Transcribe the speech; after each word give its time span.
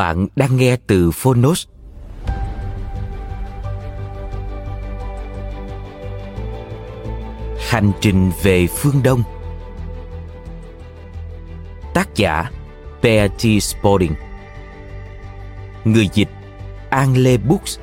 Bạn 0.00 0.26
đang 0.36 0.56
nghe 0.56 0.76
từ 0.86 1.10
Phonos. 1.10 1.66
Hành 7.68 7.92
trình 8.00 8.30
về 8.42 8.66
phương 8.66 9.02
Đông 9.02 9.22
Tác 11.94 12.08
giả 12.14 12.50
Per 13.02 13.30
T. 13.30 13.62
Sporting 13.62 14.14
Người 15.84 16.08
dịch, 16.14 16.28
An 16.90 17.16
Lê 17.16 17.36
Books 17.36 17.78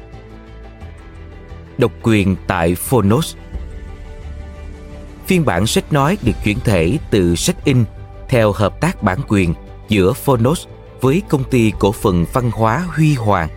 Độc 1.77 1.91
quyền 2.03 2.35
tại 2.47 2.75
Phonos 2.75 3.35
Phiên 5.25 5.45
bản 5.45 5.67
sách 5.67 5.93
nói 5.93 6.17
được 6.21 6.35
chuyển 6.43 6.59
thể 6.59 6.97
từ 7.11 7.35
sách 7.35 7.65
in 7.65 7.85
theo 8.29 8.51
hợp 8.51 8.81
tác 8.81 9.03
bản 9.03 9.19
quyền 9.27 9.53
giữa 9.89 10.13
Phonos 10.13 10.67
với 11.01 11.21
công 11.29 11.43
ty 11.43 11.71
cổ 11.79 11.91
phần 11.91 12.25
văn 12.33 12.51
hóa 12.51 12.83
Huy 12.95 13.13
Hoàng. 13.13 13.49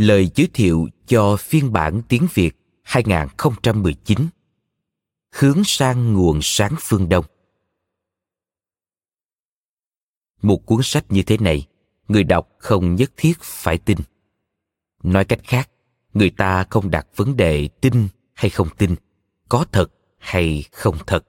Lời 0.00 0.30
giới 0.34 0.48
thiệu 0.54 0.88
cho 1.06 1.36
phiên 1.36 1.72
bản 1.72 2.02
tiếng 2.08 2.26
Việt 2.34 2.56
2019 2.82 4.18
Hướng 5.34 5.64
sang 5.64 6.12
nguồn 6.12 6.38
sáng 6.42 6.74
phương 6.78 7.08
Đông 7.08 7.24
Một 10.42 10.66
cuốn 10.66 10.82
sách 10.82 11.04
như 11.08 11.22
thế 11.22 11.36
này, 11.38 11.66
người 12.08 12.24
đọc 12.24 12.48
không 12.58 12.94
nhất 12.94 13.12
thiết 13.16 13.32
phải 13.40 13.78
tin. 13.78 13.98
Nói 15.02 15.24
cách 15.24 15.40
khác, 15.44 15.70
người 16.14 16.30
ta 16.30 16.64
không 16.70 16.90
đặt 16.90 17.06
vấn 17.16 17.36
đề 17.36 17.68
tin 17.80 18.08
hay 18.34 18.50
không 18.50 18.68
tin, 18.78 18.94
có 19.48 19.64
thật 19.72 19.86
hay 20.18 20.64
không 20.72 20.96
thật. 21.06 21.24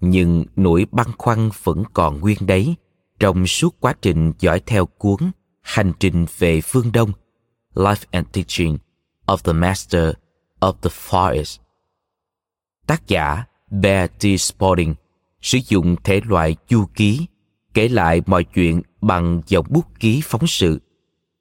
Nhưng 0.00 0.44
nỗi 0.56 0.86
băn 0.92 1.06
khoăn 1.18 1.50
vẫn 1.62 1.84
còn 1.92 2.20
nguyên 2.20 2.38
đấy 2.40 2.74
trong 3.20 3.46
suốt 3.46 3.80
quá 3.80 3.94
trình 4.02 4.32
dõi 4.38 4.60
theo 4.66 4.86
cuốn 4.86 5.20
Hành 5.60 5.92
trình 6.00 6.26
về 6.38 6.60
phương 6.60 6.92
Đông– 6.92 7.12
Life 7.76 8.06
and 8.10 8.26
Teaching 8.32 8.78
of 9.26 9.36
the 9.44 9.52
Master 9.52 10.12
of 10.60 10.72
the 10.82 10.90
Forest. 10.90 11.58
Tác 12.86 13.08
giả 13.08 13.44
Bear 13.70 14.10
T. 14.18 14.40
Spalding 14.40 14.94
sử 15.42 15.58
dụng 15.68 15.96
thể 16.04 16.20
loại 16.24 16.56
chu 16.68 16.86
ký 16.94 17.26
kể 17.74 17.88
lại 17.88 18.22
mọi 18.26 18.44
chuyện 18.44 18.82
bằng 19.00 19.42
dòng 19.46 19.66
bút 19.68 19.84
ký 20.00 20.20
phóng 20.24 20.46
sự, 20.46 20.80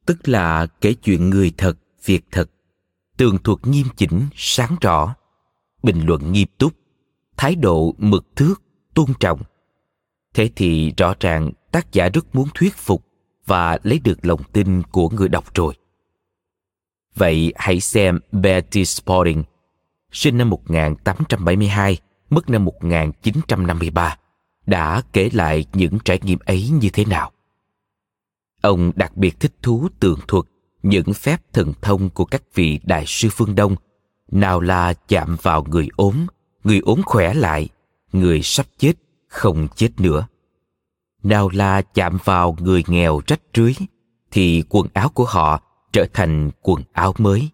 tức 0.05 0.27
là 0.27 0.65
kể 0.81 0.93
chuyện 0.93 1.29
người 1.29 1.51
thật, 1.57 1.77
việc 2.05 2.25
thật, 2.31 2.49
tường 3.17 3.37
thuật 3.43 3.67
nghiêm 3.67 3.87
chỉnh, 3.95 4.27
sáng 4.35 4.75
rõ, 4.81 5.15
bình 5.83 6.05
luận 6.05 6.31
nghiêm 6.31 6.47
túc, 6.57 6.73
thái 7.37 7.55
độ 7.55 7.95
mực 7.97 8.35
thước, 8.35 8.61
tôn 8.93 9.05
trọng. 9.19 9.41
Thế 10.33 10.49
thì 10.55 10.93
rõ 10.97 11.13
ràng 11.19 11.51
tác 11.71 11.91
giả 11.91 12.09
rất 12.09 12.35
muốn 12.35 12.47
thuyết 12.55 12.75
phục 12.75 13.05
và 13.45 13.77
lấy 13.83 13.99
được 13.99 14.25
lòng 14.25 14.41
tin 14.53 14.83
của 14.83 15.09
người 15.09 15.29
đọc 15.29 15.55
rồi. 15.55 15.73
Vậy 17.15 17.53
hãy 17.55 17.79
xem 17.79 18.19
Betty 18.31 18.85
Sporting, 18.85 19.43
sinh 20.11 20.37
năm 20.37 20.49
1872, 20.49 21.97
mất 22.29 22.49
năm 22.49 22.65
1953, 22.65 24.17
đã 24.65 25.01
kể 25.13 25.29
lại 25.33 25.65
những 25.73 25.99
trải 26.05 26.19
nghiệm 26.23 26.39
ấy 26.45 26.69
như 26.69 26.89
thế 26.93 27.05
nào. 27.05 27.31
Ông 28.61 28.91
đặc 28.95 29.17
biệt 29.17 29.39
thích 29.39 29.53
thú 29.61 29.87
tường 29.99 30.19
thuật 30.27 30.45
những 30.83 31.13
phép 31.13 31.41
thần 31.53 31.73
thông 31.81 32.09
của 32.09 32.25
các 32.25 32.43
vị 32.53 32.79
đại 32.83 33.03
sư 33.07 33.29
phương 33.31 33.55
Đông, 33.55 33.75
nào 34.31 34.59
là 34.59 34.93
chạm 35.07 35.37
vào 35.41 35.65
người 35.69 35.87
ốm, 35.95 36.25
người 36.63 36.79
ốm 36.79 37.01
khỏe 37.05 37.33
lại, 37.33 37.69
người 38.13 38.41
sắp 38.43 38.65
chết 38.77 38.93
không 39.27 39.67
chết 39.75 39.89
nữa. 39.97 40.27
Nào 41.23 41.49
là 41.49 41.81
chạm 41.81 42.17
vào 42.23 42.57
người 42.59 42.83
nghèo 42.87 43.21
rách 43.27 43.41
rưới, 43.55 43.73
thì 44.31 44.63
quần 44.69 44.87
áo 44.93 45.09
của 45.09 45.25
họ 45.25 45.61
trở 45.95 46.05
thành 46.13 46.51
quần 46.61 46.83
áo 46.93 47.13
mới. 47.17 47.49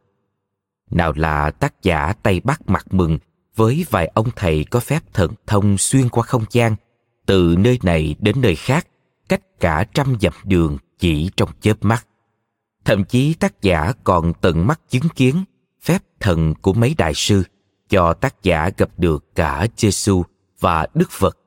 Nào 0.92 1.14
là 1.16 1.52
tác 1.52 1.84
giả 1.84 2.14
tay 2.24 2.40
bắt 2.44 2.62
mặt 2.68 2.94
mừng 2.94 3.18
với 3.56 3.86
vài 3.90 4.12
ông 4.14 4.28
thầy 4.36 4.64
có 4.64 4.80
phép 4.80 5.04
thần 5.14 5.32
thông 5.48 5.78
xuyên 5.78 6.10
qua 6.10 6.24
không 6.24 6.44
gian, 6.52 6.76
từ 7.26 7.56
nơi 7.60 7.80
này 7.84 8.16
đến 8.20 8.42
nơi 8.42 8.56
khác, 8.56 8.88
cách 9.30 9.60
cả 9.60 9.86
trăm 9.94 10.16
dặm 10.22 10.34
đường 10.44 10.78
chỉ 11.00 11.30
trong 11.38 11.50
chớp 11.62 11.78
mắt. 11.82 12.08
Thậm 12.86 13.04
chí 13.04 13.34
tác 13.34 13.62
giả 13.62 13.94
còn 14.04 14.34
tận 14.42 14.68
mắt 14.68 14.82
chứng 14.90 15.10
kiến 15.16 15.44
phép 15.82 16.02
thần 16.20 16.54
của 16.62 16.74
mấy 16.74 16.96
đại 16.98 17.14
sư 17.14 17.44
cho 17.90 18.14
tác 18.14 18.44
giả 18.44 18.70
gặp 18.78 18.90
được 18.98 19.36
cả 19.36 19.68
Giêsu 19.78 20.24
và 20.60 20.88
Đức 20.94 21.12
Phật, 21.12 21.38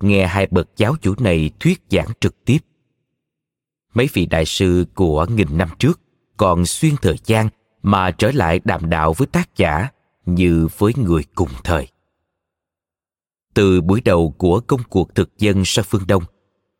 nghe 0.00 0.26
hai 0.26 0.46
bậc 0.50 0.68
giáo 0.76 0.94
chủ 1.00 1.14
này 1.18 1.50
thuyết 1.60 1.82
giảng 1.90 2.08
trực 2.20 2.44
tiếp. 2.44 2.58
Mấy 3.94 4.08
vị 4.12 4.26
đại 4.26 4.44
sư 4.44 4.86
của 4.94 5.26
nghìn 5.26 5.58
năm 5.58 5.68
trước 5.78 6.00
còn 6.36 6.66
xuyên 6.66 6.94
thời 7.02 7.18
gian 7.24 7.48
mà 7.82 8.10
trở 8.10 8.32
lại 8.32 8.60
đàm 8.64 8.90
đạo 8.90 9.12
với 9.12 9.26
tác 9.26 9.56
giả 9.56 9.88
như 10.26 10.68
với 10.78 10.92
người 10.96 11.24
cùng 11.34 11.50
thời. 11.64 11.88
Từ 13.54 13.80
buổi 13.80 14.00
đầu 14.00 14.34
của 14.38 14.60
công 14.60 14.80
cuộc 14.88 15.14
thực 15.14 15.38
dân 15.38 15.62
sang 15.64 15.84
phương 15.88 16.06
Đông, 16.08 16.22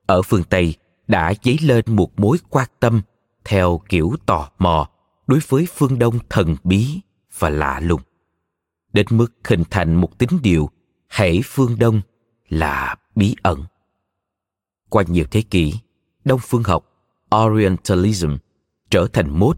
ở 0.07 0.23
phương 0.23 0.45
Tây 0.45 0.75
đã 1.09 1.33
dấy 1.43 1.59
lên 1.63 1.85
một 1.89 2.21
mối 2.21 2.39
quan 2.51 2.69
tâm 2.81 3.03
theo 3.45 3.81
kiểu 3.89 4.17
tò 4.27 4.51
mò 4.59 4.89
đối 5.27 5.41
với 5.49 5.67
phương 5.75 5.99
Đông 5.99 6.19
thần 6.29 6.57
bí 6.65 7.01
và 7.39 7.51
lạ 7.51 7.81
lùng. 7.81 8.01
Đến 8.93 9.07
mức 9.11 9.33
hình 9.45 9.63
thành 9.71 9.95
một 9.95 10.19
tín 10.19 10.29
điều 10.43 10.71
hãy 11.09 11.41
phương 11.45 11.79
Đông 11.79 12.01
là 12.49 12.97
bí 13.15 13.37
ẩn. 13.43 13.65
Qua 14.89 15.05
nhiều 15.09 15.25
thế 15.31 15.43
kỷ, 15.43 15.75
Đông 16.25 16.41
phương 16.43 16.63
học, 16.63 16.89
Orientalism 17.37 18.37
trở 18.93 19.07
thành 19.13 19.39
mốt. 19.39 19.57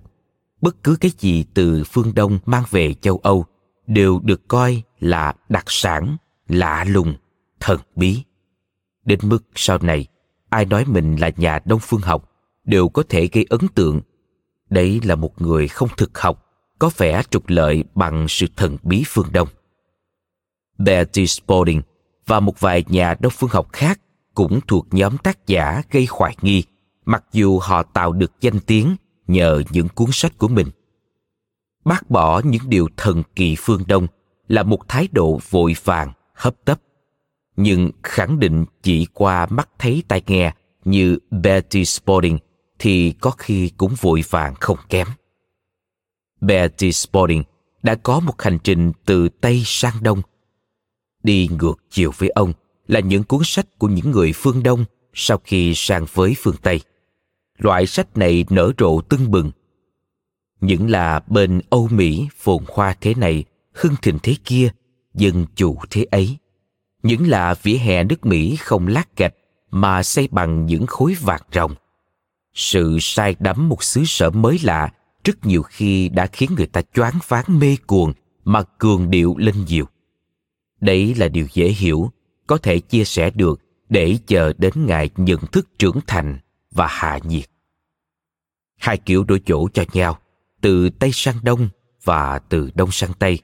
Bất 0.61 0.83
cứ 0.85 0.97
cái 1.01 1.11
gì 1.19 1.45
từ 1.55 1.85
phương 1.85 2.15
đông 2.15 2.39
mang 2.47 2.63
về 2.71 2.95
châu 2.95 3.21
âu 3.23 3.45
đều 3.87 4.21
được 4.25 4.49
coi 4.49 4.83
là 5.01 5.35
đặc 5.49 5.65
sản, 5.67 6.17
lạ 6.49 6.85
lùng, 6.89 7.15
thần 7.61 7.81
bí. 7.97 8.23
Đến 9.05 9.19
mức 9.23 9.45
sau 9.55 9.79
này, 9.79 10.07
ai 10.49 10.65
nói 10.65 10.85
mình 10.85 11.17
là 11.17 11.31
nhà 11.37 11.59
đông 11.65 11.81
phương 11.83 12.01
học 12.01 12.31
đều 12.65 12.89
có 12.89 13.03
thể 13.09 13.29
gây 13.33 13.47
ấn 13.51 13.69
tượng. 13.75 14.01
Đấy 14.71 15.01
là 15.05 15.15
một 15.15 15.43
người 15.43 15.69
không 15.69 15.89
thực 15.97 16.19
học, 16.19 16.47
có 16.79 16.91
vẻ 16.97 17.23
trục 17.31 17.49
lợi 17.49 17.85
bằng 17.95 18.27
sự 18.29 18.47
thần 18.57 18.77
bí 18.83 19.03
phương 19.07 19.33
đông. 19.33 19.49
Betty 20.79 21.27
spalding 21.27 21.83
và 22.27 22.41
một 22.41 22.61
vài 22.61 22.85
nhà 22.89 23.15
đông 23.21 23.33
phương 23.37 23.51
học 23.51 23.73
khác 23.73 24.01
cũng 24.35 24.61
thuộc 24.69 24.87
nhóm 24.91 25.19
tác 25.19 25.47
giả 25.47 25.83
gây 25.91 26.07
hoài 26.11 26.37
nghi, 26.43 26.65
mặc 27.05 27.25
dù 27.33 27.59
họ 27.59 27.83
tạo 27.83 28.13
được 28.13 28.33
danh 28.41 28.61
tiếng 28.61 28.97
nhờ 29.27 29.63
những 29.71 29.89
cuốn 29.89 30.09
sách 30.13 30.39
của 30.39 30.49
mình 30.49 30.67
bác 31.85 32.11
bỏ 32.11 32.41
những 32.45 32.63
điều 32.69 32.89
thần 32.97 33.23
kỳ 33.37 33.57
phương 33.59 33.83
đông 33.87 34.07
là 34.49 34.63
một 34.63 34.89
thái 34.89 35.09
độ 35.13 35.41
vội 35.51 35.75
vàng, 35.85 36.13
hấp 36.35 36.55
tấp 36.65 36.81
nhưng 37.57 37.91
khẳng 38.03 38.41
định 38.41 38.65
chỉ 38.83 39.07
qua 39.15 39.47
mắt 39.51 39.69
thấy 39.79 40.03
tai 40.09 40.23
nghe 40.27 40.55
như 40.85 41.19
Betty 41.31 41.85
Sporting 41.85 42.39
thì 42.79 43.13
có 43.21 43.31
khi 43.31 43.71
cũng 43.77 43.95
vội 44.01 44.25
vàng 44.31 44.55
không 44.61 44.79
kém. 44.89 45.07
Betty 46.41 46.93
Sporting 46.93 47.43
đã 47.83 47.95
có 47.95 48.21
một 48.21 48.43
hành 48.43 48.59
trình 48.65 48.93
từ 49.05 49.29
Tây 49.29 49.63
sang 49.65 50.03
Đông. 50.03 50.23
Đi 51.23 51.49
ngược 51.59 51.75
chiều 51.91 52.13
với 52.19 52.29
ông 52.29 52.53
là 52.87 53.01
những 53.01 53.25
cuốn 53.25 53.41
sách 53.45 53.79
của 53.79 53.89
những 53.89 54.11
người 54.11 54.33
phương 54.35 54.63
Đông 54.63 54.85
sau 55.13 55.41
khi 55.45 55.73
sang 55.75 56.07
với 56.13 56.35
phương 56.39 56.57
Tây. 56.63 56.81
Loại 57.59 57.87
sách 57.87 58.17
này 58.17 58.45
nở 58.51 58.73
rộ 58.79 59.01
tưng 59.01 59.31
bừng. 59.31 59.51
Những 60.61 60.91
là 60.91 61.21
bên 61.27 61.61
Âu 61.71 61.89
Mỹ 61.89 62.29
phồn 62.37 62.65
hoa 62.69 62.97
thế 63.01 63.15
này, 63.15 63.45
hưng 63.73 63.95
thịnh 64.03 64.19
thế 64.23 64.37
kia, 64.45 64.71
dân 65.15 65.47
chủ 65.57 65.79
thế 65.91 66.07
ấy. 66.11 66.37
Những 67.03 67.29
là 67.29 67.55
vỉa 67.63 67.77
hè 67.77 68.05
nước 68.05 68.27
Mỹ 68.27 68.57
không 68.57 68.87
lát 68.87 69.17
gạch 69.17 69.35
mà 69.71 70.03
xây 70.03 70.29
bằng 70.31 70.67
những 70.67 70.87
khối 70.87 71.17
vạt 71.21 71.43
rồng. 71.53 71.75
Sự 72.55 72.99
sai 73.01 73.37
đắm 73.39 73.69
một 73.69 73.83
xứ 73.83 74.03
sở 74.07 74.31
mới 74.31 74.59
lạ 74.63 74.93
rất 75.25 75.47
nhiều 75.47 75.63
khi 75.63 76.09
đã 76.09 76.27
khiến 76.27 76.51
người 76.57 76.67
ta 76.67 76.83
choáng 76.95 77.19
váng 77.29 77.45
mê 77.59 77.77
cuồng 77.87 78.13
mà 78.45 78.63
cường 78.63 79.11
điệu 79.11 79.35
lên 79.39 79.55
nhiều. 79.69 79.85
Đấy 80.81 81.15
là 81.15 81.29
điều 81.29 81.47
dễ 81.53 81.69
hiểu, 81.69 82.11
có 82.47 82.59
thể 82.59 82.81
chia 82.81 83.05
sẻ 83.05 83.31
được 83.31 83.61
để 83.89 84.19
chờ 84.27 84.53
đến 84.59 84.73
ngày 84.87 85.11
nhận 85.17 85.41
thức 85.53 85.69
trưởng 85.79 86.01
thành 86.07 86.39
và 86.75 86.87
hạ 86.87 87.19
nhiệt. 87.25 87.45
Hai 88.77 88.97
kiểu 88.97 89.25
đổi 89.25 89.41
chỗ 89.47 89.69
cho 89.75 89.85
nhau, 89.93 90.19
từ 90.61 90.91
Tây 90.91 91.11
sang 91.13 91.37
Đông 91.43 91.69
và 92.05 92.39
từ 92.39 92.71
Đông 92.75 92.91
sang 92.93 93.15
Tây. 93.19 93.39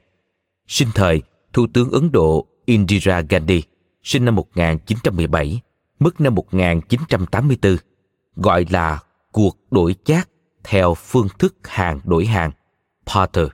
Sinh 0.67 0.87
thời, 0.95 1.21
Thủ 1.53 1.67
tướng 1.73 1.91
Ấn 1.91 2.11
Độ 2.11 2.47
Indira 2.65 3.21
Gandhi, 3.21 3.63
sinh 4.03 4.25
năm 4.25 4.35
1917, 4.35 5.61
mất 5.99 6.21
năm 6.21 6.35
1984, 6.35 7.77
gọi 8.35 8.65
là 8.69 8.99
cuộc 9.31 9.57
đổi 9.71 9.95
chác 10.03 10.29
theo 10.63 10.93
phương 10.93 11.27
thức 11.39 11.55
hàng 11.63 11.99
đổi 12.03 12.25
hàng, 12.25 12.51
Potter. 13.05 13.47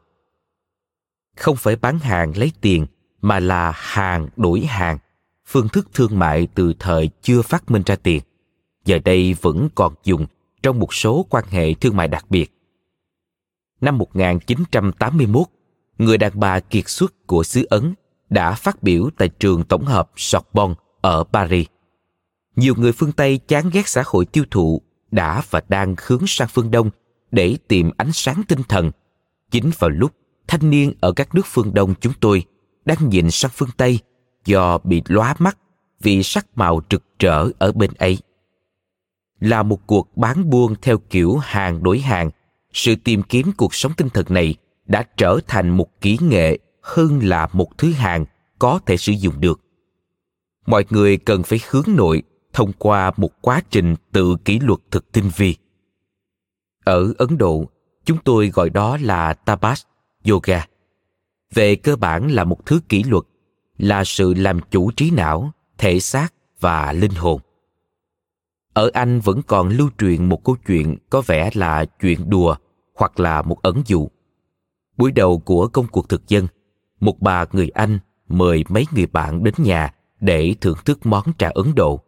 Không 1.35 1.55
phải 1.55 1.75
bán 1.75 1.99
hàng 1.99 2.37
lấy 2.37 2.51
tiền, 2.61 2.85
mà 3.21 3.39
là 3.39 3.71
hàng 3.75 4.29
đổi 4.35 4.61
hàng, 4.61 4.97
phương 5.45 5.69
thức 5.69 5.87
thương 5.93 6.19
mại 6.19 6.47
từ 6.55 6.73
thời 6.79 7.09
chưa 7.21 7.41
phát 7.41 7.71
minh 7.71 7.83
ra 7.85 7.95
tiền. 7.95 8.23
Giờ 8.87 8.99
đây 9.05 9.35
vẫn 9.41 9.69
còn 9.75 9.93
dùng 10.03 10.25
trong 10.63 10.79
một 10.79 10.93
số 10.93 11.25
quan 11.29 11.43
hệ 11.49 11.73
thương 11.73 11.95
mại 11.95 12.07
đặc 12.07 12.25
biệt. 12.29 12.51
Năm 13.81 13.97
1981, 13.97 15.47
người 15.97 16.17
đàn 16.17 16.39
bà 16.39 16.59
kiệt 16.59 16.89
xuất 16.89 17.27
của 17.27 17.43
xứ 17.43 17.65
Ấn 17.69 17.93
đã 18.29 18.53
phát 18.53 18.83
biểu 18.83 19.09
tại 19.17 19.29
trường 19.29 19.63
tổng 19.63 19.85
hợp 19.85 20.11
Sorbonne 20.15 20.75
ở 21.01 21.23
Paris. 21.23 21.67
Nhiều 22.55 22.73
người 22.77 22.91
phương 22.91 23.11
Tây 23.11 23.37
chán 23.47 23.69
ghét 23.73 23.87
xã 23.87 24.03
hội 24.05 24.25
tiêu 24.25 24.43
thụ 24.51 24.81
đã 25.11 25.41
và 25.49 25.61
đang 25.69 25.95
hướng 26.05 26.27
sang 26.27 26.47
phương 26.51 26.71
Đông 26.71 26.89
để 27.31 27.57
tìm 27.67 27.91
ánh 27.97 28.11
sáng 28.13 28.41
tinh 28.47 28.61
thần. 28.69 28.91
Chính 29.51 29.71
vào 29.79 29.89
lúc 29.89 30.11
thanh 30.47 30.69
niên 30.69 30.93
ở 30.99 31.11
các 31.11 31.35
nước 31.35 31.45
phương 31.45 31.73
Đông 31.73 31.93
chúng 32.01 32.13
tôi 32.19 32.43
đang 32.85 33.09
nhìn 33.09 33.31
sang 33.31 33.51
phương 33.53 33.69
Tây 33.77 33.99
do 34.45 34.77
bị 34.77 35.01
lóa 35.07 35.35
mắt 35.39 35.57
vì 36.01 36.23
sắc 36.23 36.47
màu 36.55 36.81
rực 36.91 37.03
rỡ 37.19 37.49
ở 37.59 37.71
bên 37.71 37.91
ấy. 37.97 38.17
Là 39.39 39.63
một 39.63 39.87
cuộc 39.87 40.17
bán 40.17 40.49
buôn 40.49 40.75
theo 40.81 40.97
kiểu 40.97 41.37
hàng 41.37 41.83
đổi 41.83 41.99
hàng, 41.99 42.29
sự 42.73 42.95
tìm 42.95 43.23
kiếm 43.23 43.51
cuộc 43.57 43.75
sống 43.75 43.91
tinh 43.97 44.09
thần 44.09 44.25
này 44.29 44.55
đã 44.85 45.03
trở 45.17 45.39
thành 45.47 45.69
một 45.69 46.01
kỹ 46.01 46.17
nghệ 46.21 46.59
hơn 46.81 47.19
là 47.23 47.47
một 47.53 47.77
thứ 47.77 47.91
hàng 47.91 48.25
có 48.59 48.79
thể 48.85 48.97
sử 48.97 49.11
dụng 49.11 49.39
được. 49.39 49.61
Mọi 50.65 50.85
người 50.89 51.17
cần 51.17 51.43
phải 51.43 51.59
hướng 51.69 51.85
nội 51.87 52.23
thông 52.53 52.73
qua 52.73 53.11
một 53.17 53.41
quá 53.41 53.61
trình 53.69 53.95
tự 54.11 54.35
kỷ 54.45 54.59
luật 54.59 54.79
thực 54.91 55.11
tinh 55.11 55.31
vi. 55.35 55.55
Ở 56.83 57.13
Ấn 57.17 57.37
Độ, 57.37 57.65
chúng 58.05 58.17
tôi 58.23 58.49
gọi 58.49 58.69
đó 58.69 58.97
là 59.01 59.33
Tapas 59.33 59.83
Yoga. 60.29 60.65
Về 61.53 61.75
cơ 61.75 61.95
bản 61.95 62.31
là 62.31 62.43
một 62.43 62.65
thứ 62.65 62.79
kỷ 62.89 63.03
luật, 63.03 63.23
là 63.77 64.03
sự 64.03 64.33
làm 64.33 64.59
chủ 64.71 64.91
trí 64.91 65.11
não, 65.11 65.51
thể 65.77 65.99
xác 65.99 66.33
và 66.59 66.93
linh 66.93 67.11
hồn. 67.11 67.41
Ở 68.77 68.89
Anh 68.93 69.19
vẫn 69.19 69.41
còn 69.47 69.69
lưu 69.69 69.89
truyền 69.97 70.29
một 70.29 70.43
câu 70.43 70.55
chuyện 70.67 70.97
có 71.09 71.21
vẻ 71.21 71.49
là 71.53 71.85
chuyện 71.85 72.29
đùa 72.29 72.55
hoặc 72.95 73.19
là 73.19 73.41
một 73.41 73.61
ẩn 73.61 73.81
dụ. 73.85 74.09
Buổi 74.97 75.11
đầu 75.11 75.39
của 75.39 75.67
công 75.67 75.87
cuộc 75.87 76.09
thực 76.09 76.27
dân, 76.27 76.47
một 76.99 77.19
bà 77.19 77.45
người 77.51 77.69
Anh 77.69 77.99
mời 78.27 78.63
mấy 78.69 78.85
người 78.91 79.05
bạn 79.05 79.43
đến 79.43 79.53
nhà 79.57 79.93
để 80.19 80.55
thưởng 80.61 80.77
thức 80.85 81.05
món 81.05 81.23
trà 81.37 81.49
Ấn 81.49 81.75
Độ. 81.75 81.99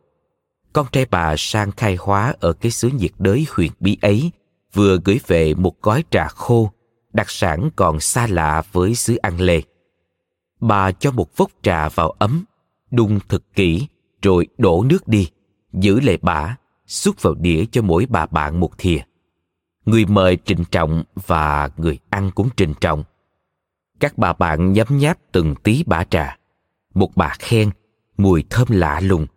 Con 0.73 0.85
trai 0.91 1.05
bà 1.05 1.35
sang 1.37 1.71
khai 1.71 1.95
hóa 1.99 2.33
ở 2.39 2.53
cái 2.53 2.71
xứ 2.71 2.89
nhiệt 2.89 3.11
đới 3.17 3.45
huyền 3.49 3.71
bí 3.79 3.97
ấy 4.01 4.31
vừa 4.73 4.97
gửi 5.05 5.19
về 5.27 5.53
một 5.53 5.81
gói 5.81 6.03
trà 6.09 6.27
khô, 6.27 6.71
đặc 7.13 7.29
sản 7.29 7.69
còn 7.75 7.99
xa 7.99 8.27
lạ 8.27 8.63
với 8.71 8.95
xứ 8.95 9.15
An 9.15 9.41
Lê. 9.41 9.61
Bà 10.59 10.91
cho 10.91 11.11
một 11.11 11.37
vốc 11.37 11.51
trà 11.61 11.89
vào 11.89 12.09
ấm, 12.09 12.45
đun 12.91 13.19
thật 13.29 13.43
kỹ, 13.55 13.87
rồi 14.21 14.47
đổ 14.57 14.83
nước 14.89 15.07
đi, 15.07 15.29
giữ 15.73 15.99
lệ 15.99 16.17
bả, 16.21 16.55
xúc 16.87 17.21
vào 17.21 17.35
đĩa 17.35 17.65
cho 17.71 17.81
mỗi 17.81 18.05
bà 18.09 18.25
bạn 18.25 18.59
một 18.59 18.77
thìa. 18.77 18.99
Người 19.85 20.05
mời 20.05 20.37
trịnh 20.45 20.65
trọng 20.71 21.03
và 21.25 21.69
người 21.77 21.99
ăn 22.09 22.31
cũng 22.35 22.49
trịnh 22.57 22.73
trọng. 22.81 23.03
Các 23.99 24.17
bà 24.17 24.33
bạn 24.33 24.73
nhấm 24.73 24.87
nháp 24.89 25.17
từng 25.31 25.55
tí 25.55 25.83
bả 25.83 26.03
trà. 26.03 26.37
Một 26.93 27.15
bà 27.15 27.35
khen, 27.39 27.69
mùi 28.17 28.43
thơm 28.49 28.67
lạ 28.71 28.99
lùng. 28.99 29.27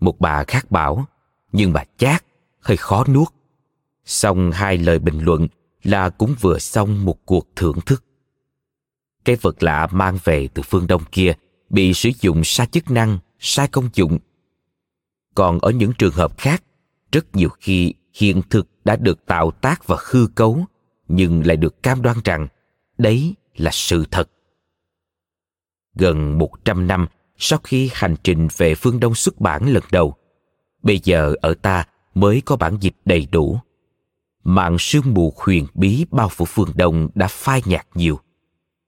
Một 0.00 0.20
bà 0.20 0.44
khác 0.44 0.70
bảo, 0.70 1.06
nhưng 1.52 1.72
bà 1.72 1.84
chát, 1.96 2.24
hơi 2.60 2.76
khó 2.76 3.04
nuốt. 3.08 3.28
Xong 4.04 4.50
hai 4.52 4.78
lời 4.78 4.98
bình 4.98 5.20
luận 5.20 5.48
là 5.82 6.10
cũng 6.10 6.34
vừa 6.40 6.58
xong 6.58 7.04
một 7.04 7.26
cuộc 7.26 7.48
thưởng 7.56 7.80
thức. 7.86 8.04
Cái 9.24 9.36
vật 9.36 9.62
lạ 9.62 9.88
mang 9.90 10.18
về 10.24 10.48
từ 10.54 10.62
phương 10.62 10.86
Đông 10.86 11.02
kia 11.12 11.32
bị 11.70 11.94
sử 11.94 12.10
dụng 12.20 12.44
sai 12.44 12.66
chức 12.66 12.90
năng, 12.90 13.18
sai 13.38 13.68
công 13.68 13.88
dụng. 13.94 14.18
Còn 15.38 15.58
ở 15.58 15.70
những 15.70 15.92
trường 15.98 16.12
hợp 16.12 16.38
khác, 16.38 16.62
rất 17.12 17.36
nhiều 17.36 17.48
khi 17.60 17.94
hiện 18.14 18.42
thực 18.50 18.68
đã 18.84 18.96
được 18.96 19.26
tạo 19.26 19.50
tác 19.50 19.86
và 19.86 19.96
hư 20.10 20.26
cấu, 20.34 20.64
nhưng 21.08 21.46
lại 21.46 21.56
được 21.56 21.82
cam 21.82 22.02
đoan 22.02 22.16
rằng 22.24 22.48
đấy 22.98 23.34
là 23.56 23.70
sự 23.70 24.04
thật. 24.10 24.30
Gần 25.94 26.38
100 26.38 26.86
năm 26.86 27.06
sau 27.36 27.58
khi 27.64 27.90
hành 27.92 28.16
trình 28.24 28.48
về 28.56 28.74
phương 28.74 29.00
Đông 29.00 29.14
xuất 29.14 29.40
bản 29.40 29.72
lần 29.72 29.82
đầu, 29.90 30.14
bây 30.82 31.00
giờ 31.04 31.34
ở 31.40 31.54
ta 31.54 31.86
mới 32.14 32.42
có 32.44 32.56
bản 32.56 32.76
dịch 32.80 32.94
đầy 33.04 33.26
đủ. 33.30 33.58
Mạng 34.44 34.76
sương 34.78 35.14
mù 35.14 35.32
huyền 35.36 35.66
bí 35.74 36.06
bao 36.10 36.28
phủ 36.28 36.44
phương 36.44 36.70
Đông 36.74 37.08
đã 37.14 37.26
phai 37.28 37.62
nhạt 37.64 37.86
nhiều. 37.94 38.20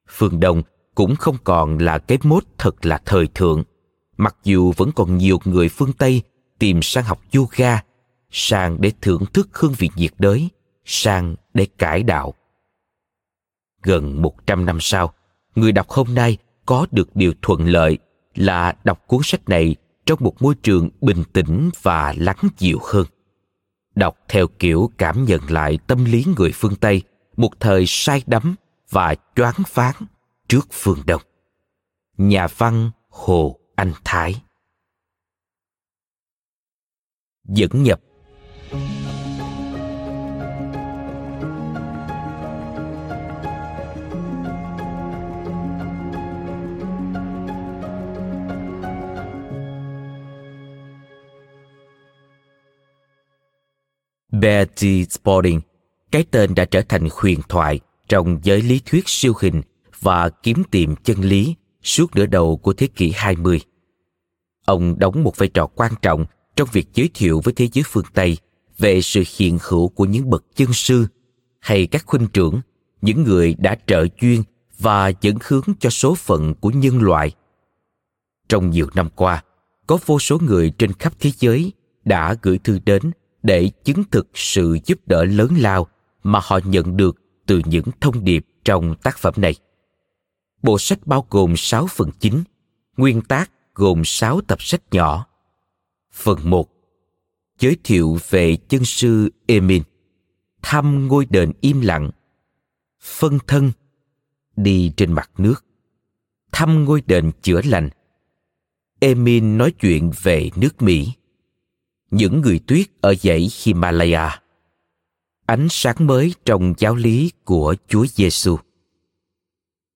Phương 0.09 0.40
Đông 0.40 0.62
cũng 0.95 1.16
không 1.16 1.37
còn 1.45 1.78
là 1.78 1.99
cái 1.99 2.19
mốt 2.23 2.45
thật 2.59 2.87
là 2.87 3.00
thời 3.04 3.26
thượng, 3.35 3.62
mặc 4.16 4.37
dù 4.45 4.73
vẫn 4.76 4.90
còn 4.97 5.19
nhiều 5.19 5.38
người 5.45 5.69
phương 5.69 5.92
Tây 5.92 6.23
tìm 6.61 6.83
sang 6.83 7.05
học 7.05 7.21
yoga, 7.35 7.81
sang 8.31 8.81
để 8.81 8.93
thưởng 9.00 9.25
thức 9.33 9.49
hương 9.52 9.75
vị 9.79 9.90
nhiệt 9.97 10.12
đới, 10.19 10.49
sang 10.85 11.37
để 11.55 11.67
cải 11.79 12.02
đạo. 12.02 12.35
Gần 13.83 14.23
100 14.23 14.67
năm 14.67 14.79
sau, 14.81 15.14
người 15.55 15.73
đọc 15.73 15.88
hôm 15.88 16.14
nay 16.14 16.37
có 16.67 16.87
được 16.90 17.17
điều 17.17 17.33
thuận 17.43 17.67
lợi 17.67 17.99
là 18.35 18.75
đọc 18.85 19.07
cuốn 19.07 19.21
sách 19.25 19.49
này 19.49 19.76
trong 20.07 20.19
một 20.23 20.43
môi 20.43 20.55
trường 20.55 20.88
bình 21.00 21.25
tĩnh 21.33 21.71
và 21.83 22.14
lắng 22.17 22.49
dịu 22.59 22.79
hơn. 22.83 23.07
Đọc 23.95 24.17
theo 24.29 24.47
kiểu 24.59 24.90
cảm 24.99 25.25
nhận 25.25 25.40
lại 25.50 25.79
tâm 25.87 26.05
lý 26.05 26.25
người 26.37 26.50
phương 26.55 26.76
Tây 26.76 27.02
một 27.37 27.61
thời 27.61 27.85
say 27.87 28.23
đắm 28.26 28.55
và 28.90 29.14
choáng 29.37 29.62
váng 29.75 29.95
trước 30.49 30.69
phương 30.71 31.02
Đông. 31.07 31.23
Nhà 32.17 32.47
văn 32.57 32.90
Hồ 33.09 33.59
Anh 33.75 33.93
Thái 34.05 34.43
Dẫn 37.52 37.83
nhập 37.83 38.00
Betty 54.40 55.04
Spalding, 55.04 55.61
cái 56.11 56.25
tên 56.30 56.54
đã 56.54 56.64
trở 56.64 56.83
thành 56.88 57.09
huyền 57.12 57.40
thoại 57.49 57.80
trong 58.09 58.38
giới 58.42 58.62
lý 58.62 58.80
thuyết 58.87 59.09
siêu 59.09 59.33
hình 59.40 59.62
và 60.00 60.28
kiếm 60.28 60.62
tìm 60.71 60.95
chân 61.04 61.21
lý 61.21 61.54
suốt 61.83 62.16
nửa 62.16 62.26
đầu 62.26 62.57
của 62.57 62.73
thế 62.73 62.87
kỷ 62.87 63.12
20. 63.16 63.61
Ông 64.66 64.99
đóng 64.99 65.25
một 65.25 65.37
vai 65.37 65.49
trò 65.49 65.66
quan 65.66 65.92
trọng 66.02 66.25
trong 66.57 66.69
việc 66.73 66.88
giới 66.95 67.11
thiệu 67.14 67.40
với 67.45 67.54
thế 67.54 67.69
giới 67.73 67.85
phương 67.87 68.04
Tây 68.14 68.37
về 68.78 69.00
sự 69.00 69.23
hiện 69.37 69.59
hữu 69.62 69.88
của 69.88 70.04
những 70.04 70.30
bậc 70.30 70.45
chân 70.57 70.73
sư 70.73 71.07
hay 71.61 71.87
các 71.87 72.04
huynh 72.07 72.26
trưởng, 72.26 72.61
những 73.02 73.23
người 73.23 73.54
đã 73.59 73.76
trợ 73.87 74.07
duyên 74.21 74.42
và 74.78 75.09
dẫn 75.21 75.37
hướng 75.45 75.64
cho 75.80 75.90
số 75.90 76.14
phận 76.14 76.54
của 76.54 76.71
nhân 76.71 77.02
loại. 77.02 77.33
Trong 78.49 78.71
nhiều 78.71 78.87
năm 78.95 79.09
qua, 79.14 79.45
có 79.87 79.99
vô 80.07 80.19
số 80.19 80.38
người 80.38 80.71
trên 80.78 80.92
khắp 80.92 81.12
thế 81.21 81.30
giới 81.38 81.73
đã 82.04 82.37
gửi 82.42 82.59
thư 82.59 82.78
đến 82.85 83.02
để 83.42 83.71
chứng 83.85 84.04
thực 84.11 84.28
sự 84.35 84.78
giúp 84.85 84.99
đỡ 85.07 85.25
lớn 85.25 85.54
lao 85.59 85.87
mà 86.23 86.40
họ 86.42 86.61
nhận 86.64 86.97
được 86.97 87.16
từ 87.47 87.62
những 87.64 87.85
thông 88.00 88.25
điệp 88.25 88.47
trong 88.64 88.95
tác 89.02 89.19
phẩm 89.19 89.35
này. 89.37 89.54
Bộ 90.62 90.78
sách 90.78 91.07
bao 91.07 91.26
gồm 91.30 91.54
6 91.57 91.87
phần 91.87 92.11
chính, 92.21 92.42
nguyên 92.97 93.21
tác 93.23 93.50
gồm 93.75 94.02
6 94.04 94.40
tập 94.40 94.62
sách 94.62 94.83
nhỏ. 94.90 95.26
Phần 96.12 96.50
1 96.50 96.69
Giới 97.59 97.76
thiệu 97.85 98.19
về 98.29 98.57
chân 98.69 98.85
sư 98.85 99.31
Emin. 99.47 99.83
Thăm 100.62 101.09
ngôi 101.09 101.26
đền 101.31 101.52
im 101.61 101.81
lặng. 101.81 102.11
Phân 103.00 103.38
thân. 103.47 103.73
Đi 104.57 104.93
trên 104.97 105.12
mặt 105.12 105.31
nước. 105.38 105.64
Thăm 106.52 106.85
ngôi 106.85 107.02
đền 107.07 107.31
chữa 107.43 107.61
lành. 107.64 107.88
Emin 109.00 109.59
nói 109.59 109.73
chuyện 109.81 110.11
về 110.23 110.50
nước 110.57 110.83
Mỹ. 110.83 111.12
Những 112.11 112.40
người 112.40 112.61
tuyết 112.67 112.87
ở 113.00 113.14
dãy 113.14 113.49
Himalaya. 113.62 114.43
Ánh 115.47 115.67
sáng 115.71 115.97
mới 115.99 116.35
trong 116.45 116.75
giáo 116.79 116.95
lý 116.95 117.31
của 117.45 117.75
Chúa 117.88 118.07
Giêsu. 118.07 118.57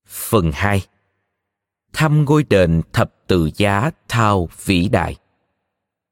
Phần 0.07 0.51
2 0.55 0.83
Thăm 1.93 2.25
ngôi 2.25 2.45
đền 2.45 2.83
thập 2.93 3.15
tự 3.27 3.51
giá 3.57 3.91
thao 4.09 4.49
vĩ 4.65 4.89
đại 4.89 5.17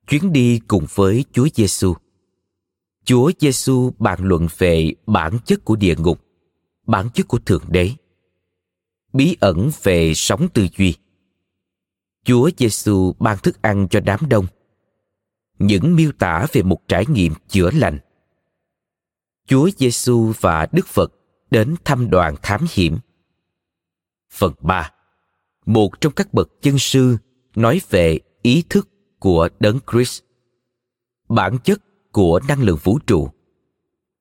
chuyến 0.07 0.33
đi 0.33 0.61
cùng 0.69 0.87
với 0.95 1.25
Chúa 1.33 1.49
Giêsu. 1.55 1.95
Chúa 3.05 3.33
Giêsu 3.39 3.93
bàn 3.99 4.19
luận 4.23 4.47
về 4.59 4.93
bản 5.07 5.39
chất 5.45 5.65
của 5.65 5.77
địa 5.77 5.95
ngục, 5.99 6.25
bản 6.87 7.09
chất 7.15 7.29
của 7.29 7.39
thượng 7.39 7.65
đế, 7.69 7.91
bí 9.13 9.37
ẩn 9.41 9.71
về 9.83 10.15
sống 10.15 10.49
tư 10.55 10.67
duy. 10.77 10.95
Chúa 12.25 12.51
Giêsu 12.59 13.13
ban 13.19 13.39
thức 13.39 13.63
ăn 13.63 13.89
cho 13.91 14.01
đám 14.01 14.21
đông. 14.29 14.47
Những 15.59 15.97
miêu 15.97 16.13
tả 16.19 16.47
về 16.53 16.63
một 16.63 16.89
trải 16.89 17.05
nghiệm 17.09 17.33
chữa 17.49 17.71
lành. 17.71 17.99
Chúa 19.47 19.71
Giêsu 19.79 20.33
và 20.41 20.67
Đức 20.73 20.87
Phật 20.87 21.13
đến 21.51 21.75
thăm 21.85 22.11
đoàn 22.11 22.35
thám 22.43 22.67
hiểm. 22.71 22.99
Phần 24.31 24.53
3. 24.61 24.91
Một 25.67 26.01
trong 26.01 26.13
các 26.13 26.35
bậc 26.35 26.49
chân 26.63 26.79
sư 26.79 27.17
nói 27.55 27.81
về 27.91 28.19
ý 28.43 28.65
thức 28.69 28.89
của 29.23 29.49
đấng 29.61 29.79
Chris, 29.93 30.21
bản 31.29 31.59
chất 31.65 31.81
của 32.13 32.41
năng 32.49 32.63
lượng 32.63 32.79
vũ 32.83 32.99
trụ, 33.07 33.29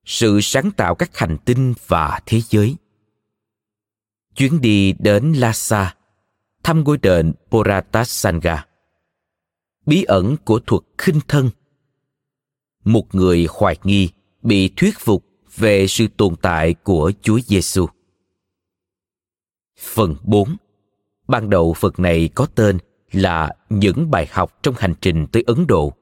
sự 0.05 0.39
sáng 0.41 0.71
tạo 0.71 0.95
các 0.95 1.17
hành 1.17 1.37
tinh 1.45 1.73
và 1.87 2.19
thế 2.25 2.41
giới. 2.49 2.75
Chuyến 4.35 4.61
đi 4.61 4.93
đến 4.99 5.33
Lhasa, 5.33 5.95
thăm 6.63 6.83
ngôi 6.83 6.97
đền 6.97 7.33
Poratasanga, 7.51 8.65
bí 9.85 10.03
ẩn 10.03 10.35
của 10.45 10.59
thuật 10.59 10.81
khinh 10.97 11.19
thân. 11.27 11.49
Một 12.83 13.15
người 13.15 13.47
hoài 13.49 13.77
nghi 13.83 14.09
bị 14.41 14.73
thuyết 14.75 14.99
phục 14.99 15.25
về 15.55 15.87
sự 15.87 16.07
tồn 16.17 16.35
tại 16.41 16.73
của 16.73 17.11
Chúa 17.21 17.39
Giêsu. 17.39 17.87
Phần 19.79 20.15
4 20.23 20.55
Ban 21.27 21.49
đầu 21.49 21.73
Phật 21.73 21.99
này 21.99 22.29
có 22.35 22.45
tên 22.55 22.77
là 23.11 23.49
những 23.69 24.11
bài 24.11 24.27
học 24.31 24.59
trong 24.63 24.75
hành 24.77 24.93
trình 25.01 25.27
tới 25.27 25.43
Ấn 25.47 25.67
Độ. 25.67 25.93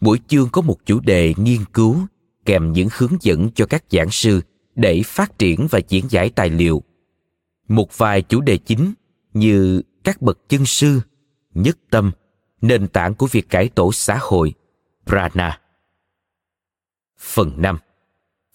Mỗi 0.00 0.18
chương 0.28 0.48
có 0.52 0.62
một 0.62 0.76
chủ 0.86 1.00
đề 1.00 1.34
nghiên 1.36 1.64
cứu 1.72 1.96
kèm 2.44 2.72
những 2.72 2.88
hướng 2.92 3.16
dẫn 3.20 3.50
cho 3.54 3.66
các 3.66 3.84
giảng 3.90 4.10
sư 4.10 4.40
để 4.74 5.02
phát 5.04 5.38
triển 5.38 5.66
và 5.70 5.80
diễn 5.88 6.04
giải 6.08 6.30
tài 6.30 6.50
liệu. 6.50 6.82
Một 7.68 7.98
vài 7.98 8.22
chủ 8.22 8.40
đề 8.40 8.56
chính 8.56 8.92
như 9.34 9.82
các 10.04 10.22
bậc 10.22 10.38
chân 10.48 10.66
sư, 10.66 11.00
nhất 11.54 11.78
tâm, 11.90 12.10
nền 12.60 12.88
tảng 12.88 13.14
của 13.14 13.26
việc 13.26 13.48
cải 13.48 13.68
tổ 13.68 13.92
xã 13.92 14.18
hội, 14.20 14.54
prana. 15.06 15.60
Phần 17.18 17.52
5 17.56 17.78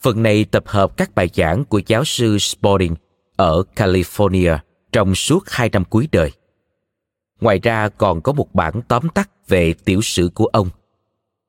Phần 0.01 0.23
này 0.23 0.45
tập 0.45 0.63
hợp 0.67 0.97
các 0.97 1.15
bài 1.15 1.29
giảng 1.33 1.65
của 1.65 1.81
giáo 1.87 2.05
sư 2.05 2.37
Spalding 2.37 2.95
ở 3.35 3.63
California 3.75 4.57
trong 4.91 5.15
suốt 5.15 5.49
hai 5.49 5.69
năm 5.69 5.83
cuối 5.85 6.09
đời. 6.11 6.31
Ngoài 7.45 7.59
ra 7.59 7.89
còn 7.89 8.21
có 8.21 8.33
một 8.33 8.53
bản 8.53 8.81
tóm 8.87 9.09
tắt 9.09 9.29
về 9.47 9.73
tiểu 9.85 10.01
sử 10.01 10.29
của 10.35 10.45
ông. 10.45 10.69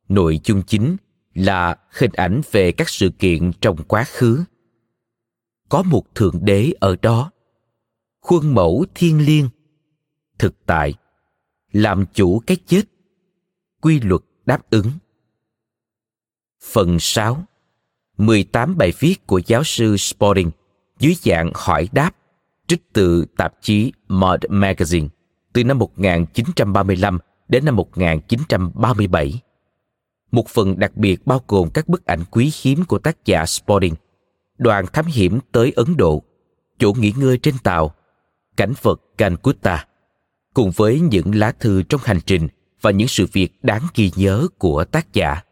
Nội 0.09 0.41
dung 0.45 0.63
chính 0.67 0.97
là 1.35 1.77
hình 1.91 2.11
ảnh 2.13 2.41
về 2.53 2.73
các 2.73 2.89
sự 2.89 3.11
kiện 3.19 3.53
trong 3.61 3.77
quá 3.89 4.05
khứ. 4.05 4.45
Có 5.69 5.83
một 5.83 6.15
thượng 6.15 6.45
đế 6.45 6.73
ở 6.81 6.97
đó. 7.03 7.31
Khuôn 8.21 8.55
mẫu 8.55 8.85
thiên 8.95 9.27
liêng. 9.27 9.49
Thực 10.39 10.67
tại. 10.67 10.95
Làm 11.73 12.05
chủ 12.15 12.39
cái 12.47 12.57
chết. 12.67 12.83
Quy 13.81 14.01
luật 14.01 14.21
đáp 14.47 14.71
ứng. 14.71 14.91
Phần 16.73 16.97
6 17.01 17.45
18 18.19 18.79
bài 18.79 18.93
viết 18.99 19.27
của 19.27 19.41
giáo 19.47 19.65
sư 19.65 19.97
Sporting 19.97 20.51
dưới 20.99 21.15
dạng 21.15 21.51
hỏi 21.55 21.89
đáp, 21.93 22.17
trích 22.67 22.93
từ 22.93 23.25
tạp 23.37 23.55
chí 23.61 23.93
Mod 24.09 24.41
Magazine 24.41 25.09
từ 25.57 25.65
năm 25.65 25.79
1935 25.79 27.19
đến 27.49 27.65
năm 27.65 27.77
1937. 27.77 29.41
Một 30.33 30.49
phần 30.49 30.79
đặc 30.79 30.97
biệt 30.97 31.27
bao 31.27 31.43
gồm 31.49 31.71
các 31.71 31.89
bức 31.89 32.07
ảnh 32.07 32.25
quý 32.31 32.53
hiếm 32.63 32.85
của 32.85 32.99
tác 32.99 33.25
giả 33.25 33.47
Spalding, 33.47 33.95
đoàn 34.59 34.87
thám 34.93 35.07
hiểm 35.07 35.39
tới 35.53 35.73
Ấn 35.77 35.97
Độ, 35.97 36.23
chỗ 36.79 36.93
nghỉ 36.93 37.13
ngơi 37.17 37.39
trên 37.39 37.55
tàu, 37.63 37.95
cảnh 38.57 38.73
vật 38.83 39.01
Calcutta, 39.19 39.87
cùng 40.55 40.71
với 40.71 41.01
những 41.01 41.35
lá 41.35 41.53
thư 41.53 41.83
trong 41.83 42.01
hành 42.05 42.21
trình 42.27 42.49
và 42.81 42.91
những 42.91 43.09
sự 43.09 43.27
việc 43.33 43.53
đáng 43.63 43.83
ghi 43.95 44.11
nhớ 44.17 44.49
của 44.59 44.85
tác 44.85 45.13
giả. 45.13 45.43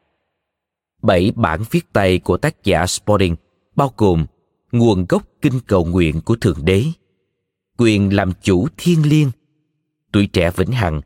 Bảy 1.02 1.32
bản 1.36 1.62
viết 1.70 1.92
tay 1.92 2.18
của 2.18 2.36
tác 2.36 2.64
giả 2.64 2.86
Spalding 2.86 3.36
bao 3.76 3.92
gồm 3.96 4.26
nguồn 4.72 5.06
gốc 5.08 5.22
kinh 5.42 5.60
cầu 5.66 5.84
nguyện 5.84 6.20
của 6.20 6.36
Thượng 6.36 6.64
Đế, 6.64 6.84
quyền 7.78 8.16
làm 8.16 8.32
chủ 8.42 8.68
thiên 8.76 9.08
liêng 9.08 9.30
tuổi 10.14 10.26
trẻ 10.26 10.50
vĩnh 10.50 10.72
hằng, 10.72 11.00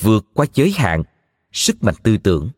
vượt 0.00 0.26
qua 0.34 0.46
giới 0.54 0.72
hạn, 0.76 1.02
sức 1.52 1.84
mạnh 1.84 1.94
tư 2.02 2.16
tưởng. 2.16 2.50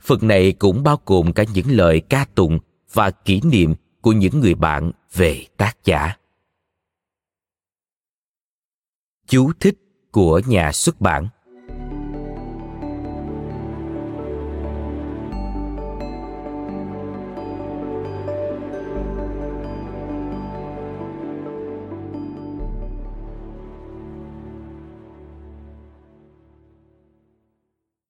Phần 0.00 0.28
này 0.28 0.52
cũng 0.52 0.82
bao 0.82 1.00
gồm 1.06 1.32
cả 1.32 1.44
những 1.54 1.66
lời 1.70 2.00
ca 2.00 2.26
tụng 2.34 2.58
và 2.92 3.10
kỷ 3.10 3.40
niệm 3.40 3.74
của 4.00 4.12
những 4.12 4.40
người 4.40 4.54
bạn 4.54 4.92
về 5.12 5.46
tác 5.56 5.84
giả. 5.84 6.16
Chú 9.26 9.52
thích 9.60 9.78
của 10.10 10.40
nhà 10.46 10.72
xuất 10.72 11.00
bản. 11.00 11.28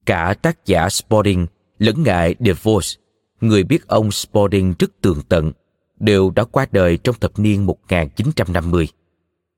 Cả 0.08 0.34
tác 0.42 0.66
giả 0.66 0.88
Spalding 0.88 1.46
lẫn 1.78 2.02
ngài 2.02 2.34
DeVos, 2.40 2.94
người 3.40 3.64
biết 3.64 3.86
ông 3.86 4.10
Spalding 4.10 4.74
rất 4.78 4.90
tường 5.00 5.20
tận, 5.28 5.52
đều 6.00 6.30
đã 6.30 6.44
qua 6.44 6.66
đời 6.72 6.96
trong 6.96 7.16
thập 7.20 7.38
niên 7.38 7.66
1950. 7.66 8.88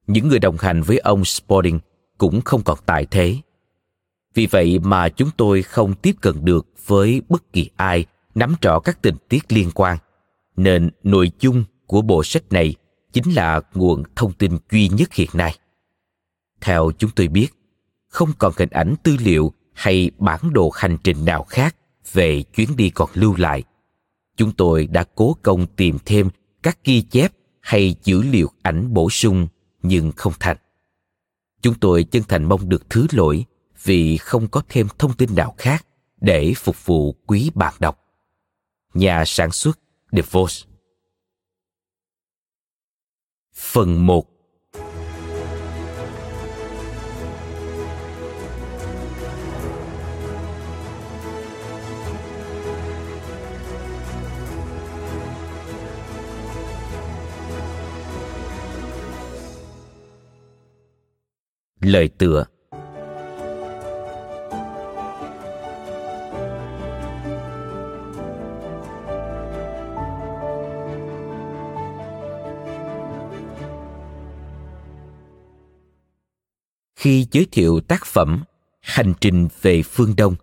Những 0.06 0.28
người 0.28 0.38
đồng 0.38 0.56
hành 0.58 0.82
với 0.82 0.98
ông 0.98 1.24
Spalding 1.24 1.80
cũng 2.18 2.40
không 2.40 2.62
còn 2.62 2.78
tại 2.86 3.06
thế. 3.10 3.36
Vì 4.34 4.46
vậy 4.46 4.78
mà 4.78 5.08
chúng 5.08 5.30
tôi 5.36 5.62
không 5.62 5.94
tiếp 5.94 6.16
cận 6.20 6.44
được 6.44 6.66
với 6.86 7.22
bất 7.28 7.52
kỳ 7.52 7.70
ai 7.76 8.06
nắm 8.34 8.54
rõ 8.62 8.80
các 8.80 9.02
tình 9.02 9.16
tiết 9.28 9.52
liên 9.52 9.70
quan, 9.74 9.98
nên 10.56 10.90
nội 11.02 11.30
dung 11.40 11.64
của 11.86 12.02
bộ 12.02 12.24
sách 12.24 12.44
này 12.50 12.74
chính 13.12 13.34
là 13.34 13.60
nguồn 13.74 14.02
thông 14.16 14.32
tin 14.32 14.58
duy 14.70 14.88
nhất 14.88 15.14
hiện 15.14 15.30
nay. 15.32 15.58
Theo 16.60 16.90
chúng 16.98 17.10
tôi 17.16 17.28
biết, 17.28 17.48
không 18.08 18.32
còn 18.38 18.52
hình 18.56 18.70
ảnh 18.70 18.94
tư 19.02 19.16
liệu 19.20 19.52
hay 19.80 20.10
bản 20.18 20.40
đồ 20.52 20.70
hành 20.74 20.96
trình 21.04 21.24
nào 21.24 21.44
khác 21.44 21.76
về 22.12 22.42
chuyến 22.42 22.76
đi 22.76 22.90
còn 22.90 23.10
lưu 23.14 23.34
lại. 23.36 23.62
Chúng 24.36 24.52
tôi 24.52 24.86
đã 24.86 25.04
cố 25.14 25.36
công 25.42 25.66
tìm 25.66 25.98
thêm 26.04 26.28
các 26.62 26.78
ghi 26.84 27.02
chép 27.02 27.32
hay 27.60 27.94
dữ 28.04 28.22
liệu 28.22 28.50
ảnh 28.62 28.94
bổ 28.94 29.10
sung, 29.10 29.48
nhưng 29.82 30.12
không 30.16 30.32
thành. 30.40 30.56
Chúng 31.62 31.74
tôi 31.74 32.04
chân 32.04 32.22
thành 32.28 32.44
mong 32.44 32.68
được 32.68 32.90
thứ 32.90 33.06
lỗi 33.10 33.44
vì 33.82 34.16
không 34.16 34.48
có 34.48 34.62
thêm 34.68 34.86
thông 34.98 35.14
tin 35.14 35.34
nào 35.34 35.54
khác 35.58 35.86
để 36.20 36.52
phục 36.56 36.86
vụ 36.86 37.12
quý 37.26 37.50
bạn 37.54 37.74
đọc. 37.78 38.04
Nhà 38.94 39.24
sản 39.26 39.50
xuất 39.50 39.78
DeVos. 40.12 40.64
Phần 43.54 44.06
1 44.06 44.39
Lời 61.80 62.08
tựa 62.18 62.44
khi 77.00 77.26
giới 77.32 77.46
thiệu 77.52 77.80
tác 77.80 78.06
phẩm 78.06 78.44
Hành 78.80 79.14
trình 79.20 79.48
về 79.62 79.82
phương 79.82 80.16
Đông, 80.16 80.34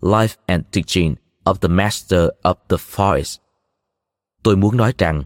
Life 0.00 0.34
and 0.46 0.64
Teaching 0.72 1.14
of 1.44 1.54
the 1.54 1.68
Master 1.68 2.28
of 2.42 2.54
the 2.68 2.76
Forest. 2.76 3.38
Tôi 4.42 4.56
muốn 4.56 4.76
nói 4.76 4.92
rằng 4.98 5.22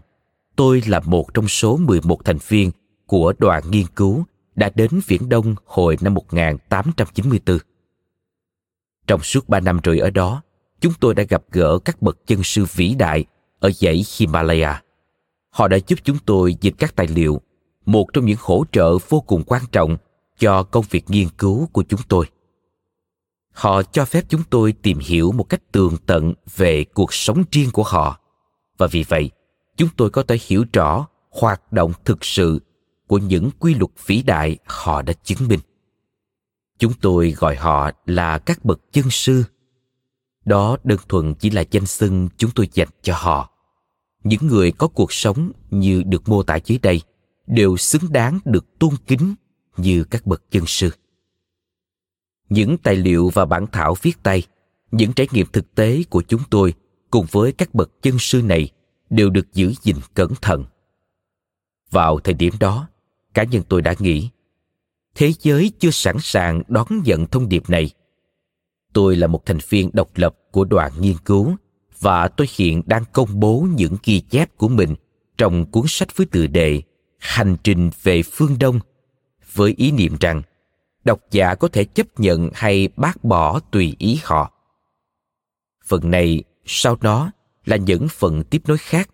tôi 0.55 0.81
là 0.87 0.99
một 0.99 1.33
trong 1.33 1.47
số 1.47 1.77
11 1.77 2.25
thành 2.25 2.37
viên 2.47 2.71
của 3.05 3.33
đoàn 3.37 3.63
nghiên 3.71 3.87
cứu 3.95 4.23
đã 4.59 4.69
đến 4.75 4.89
Viễn 5.07 5.29
Đông 5.29 5.55
hồi 5.65 5.97
năm 6.01 6.13
1894. 6.13 7.57
Trong 9.07 9.21
suốt 9.21 9.49
ba 9.49 9.59
năm 9.59 9.79
rưỡi 9.83 9.99
ở 9.99 10.09
đó, 10.09 10.41
chúng 10.81 10.93
tôi 10.99 11.15
đã 11.15 11.23
gặp 11.23 11.43
gỡ 11.51 11.79
các 11.85 12.01
bậc 12.01 12.17
chân 12.27 12.43
sư 12.43 12.65
vĩ 12.75 12.95
đại 12.95 13.25
ở 13.59 13.71
dãy 13.71 14.03
Himalaya. 14.17 14.81
Họ 15.49 15.67
đã 15.67 15.77
giúp 15.87 15.99
chúng 16.03 16.17
tôi 16.25 16.55
dịch 16.61 16.73
các 16.77 16.95
tài 16.95 17.07
liệu, 17.07 17.41
một 17.85 18.05
trong 18.13 18.25
những 18.25 18.37
hỗ 18.39 18.63
trợ 18.71 18.97
vô 18.97 19.21
cùng 19.21 19.43
quan 19.43 19.61
trọng 19.71 19.97
cho 20.39 20.63
công 20.63 20.85
việc 20.89 21.03
nghiên 21.07 21.29
cứu 21.37 21.69
của 21.73 21.83
chúng 21.83 22.01
tôi 22.07 22.25
họ 23.59 23.83
cho 23.83 24.05
phép 24.05 24.25
chúng 24.29 24.43
tôi 24.49 24.71
tìm 24.71 24.99
hiểu 24.99 25.31
một 25.31 25.43
cách 25.43 25.61
tường 25.71 25.97
tận 26.05 26.33
về 26.55 26.83
cuộc 26.83 27.13
sống 27.13 27.43
riêng 27.51 27.69
của 27.73 27.83
họ 27.83 28.19
và 28.77 28.87
vì 28.87 29.03
vậy 29.07 29.31
chúng 29.77 29.89
tôi 29.97 30.09
có 30.09 30.23
thể 30.23 30.37
hiểu 30.47 30.65
rõ 30.73 31.07
hoạt 31.31 31.73
động 31.73 31.93
thực 32.05 32.25
sự 32.25 32.61
của 33.09 33.17
những 33.17 33.49
quy 33.59 33.73
luật 33.73 33.91
vĩ 34.05 34.21
đại 34.21 34.57
họ 34.65 35.01
đã 35.01 35.13
chứng 35.13 35.47
minh. 35.47 35.59
Chúng 36.79 36.93
tôi 37.01 37.31
gọi 37.31 37.55
họ 37.55 37.91
là 38.05 38.37
các 38.37 38.65
bậc 38.65 38.81
chân 38.91 39.05
sư. 39.09 39.43
Đó 40.45 40.77
đơn 40.83 40.99
thuần 41.09 41.33
chỉ 41.33 41.49
là 41.49 41.63
danh 41.71 41.85
xưng 41.85 42.29
chúng 42.37 42.51
tôi 42.55 42.69
dành 42.73 42.87
cho 43.01 43.13
họ. 43.17 43.51
Những 44.23 44.47
người 44.47 44.71
có 44.71 44.87
cuộc 44.87 45.13
sống 45.13 45.51
như 45.69 46.03
được 46.03 46.29
mô 46.29 46.43
tả 46.43 46.55
dưới 46.65 46.77
đây 46.77 47.01
đều 47.47 47.77
xứng 47.77 48.11
đáng 48.11 48.39
được 48.45 48.79
tôn 48.79 48.93
kính 49.07 49.35
như 49.77 50.03
các 50.03 50.25
bậc 50.25 50.43
chân 50.51 50.63
sư. 50.67 50.89
Những 52.49 52.77
tài 52.77 52.95
liệu 52.95 53.29
và 53.29 53.45
bản 53.45 53.65
thảo 53.71 53.95
viết 54.01 54.23
tay, 54.23 54.43
những 54.91 55.13
trải 55.13 55.27
nghiệm 55.31 55.47
thực 55.53 55.75
tế 55.75 56.03
của 56.09 56.23
chúng 56.27 56.41
tôi 56.49 56.73
cùng 57.11 57.25
với 57.31 57.51
các 57.51 57.75
bậc 57.75 58.01
chân 58.01 58.19
sư 58.19 58.41
này 58.41 58.69
đều 59.09 59.29
được 59.29 59.53
giữ 59.53 59.73
gìn 59.81 59.95
cẩn 60.13 60.33
thận. 60.41 60.65
Vào 61.91 62.19
thời 62.19 62.33
điểm 62.33 62.53
đó 62.59 62.87
cá 63.39 63.43
nhân 63.43 63.63
tôi 63.69 63.81
đã 63.81 63.95
nghĩ, 63.99 64.29
thế 65.15 65.33
giới 65.41 65.71
chưa 65.79 65.91
sẵn 65.91 66.15
sàng 66.19 66.61
đón 66.67 66.87
nhận 67.05 67.25
thông 67.25 67.49
điệp 67.49 67.69
này. 67.69 67.89
Tôi 68.93 69.15
là 69.15 69.27
một 69.27 69.45
thành 69.45 69.57
viên 69.69 69.89
độc 69.93 70.09
lập 70.15 70.35
của 70.51 70.65
đoàn 70.65 70.91
nghiên 70.99 71.15
cứu 71.25 71.55
và 71.99 72.27
tôi 72.27 72.47
hiện 72.55 72.81
đang 72.85 73.03
công 73.13 73.39
bố 73.39 73.67
những 73.75 73.97
ghi 74.03 74.19
chép 74.19 74.57
của 74.57 74.67
mình 74.67 74.95
trong 75.37 75.65
cuốn 75.71 75.83
sách 75.87 76.17
với 76.17 76.25
tựa 76.25 76.47
đề 76.47 76.81
hành 77.17 77.57
trình 77.63 77.89
về 78.03 78.23
phương 78.23 78.55
đông 78.59 78.79
với 79.53 79.73
ý 79.77 79.91
niệm 79.91 80.15
rằng 80.19 80.41
độc 81.05 81.19
giả 81.31 81.55
có 81.55 81.67
thể 81.67 81.83
chấp 81.83 82.19
nhận 82.19 82.49
hay 82.53 82.89
bác 82.95 83.23
bỏ 83.23 83.59
tùy 83.59 83.95
ý 83.99 84.19
họ. 84.23 84.53
Phần 85.85 86.11
này, 86.11 86.43
sau 86.65 86.95
đó 87.01 87.31
là 87.65 87.75
những 87.75 88.07
phần 88.07 88.43
tiếp 88.43 88.61
nối 88.67 88.77
khác, 88.77 89.09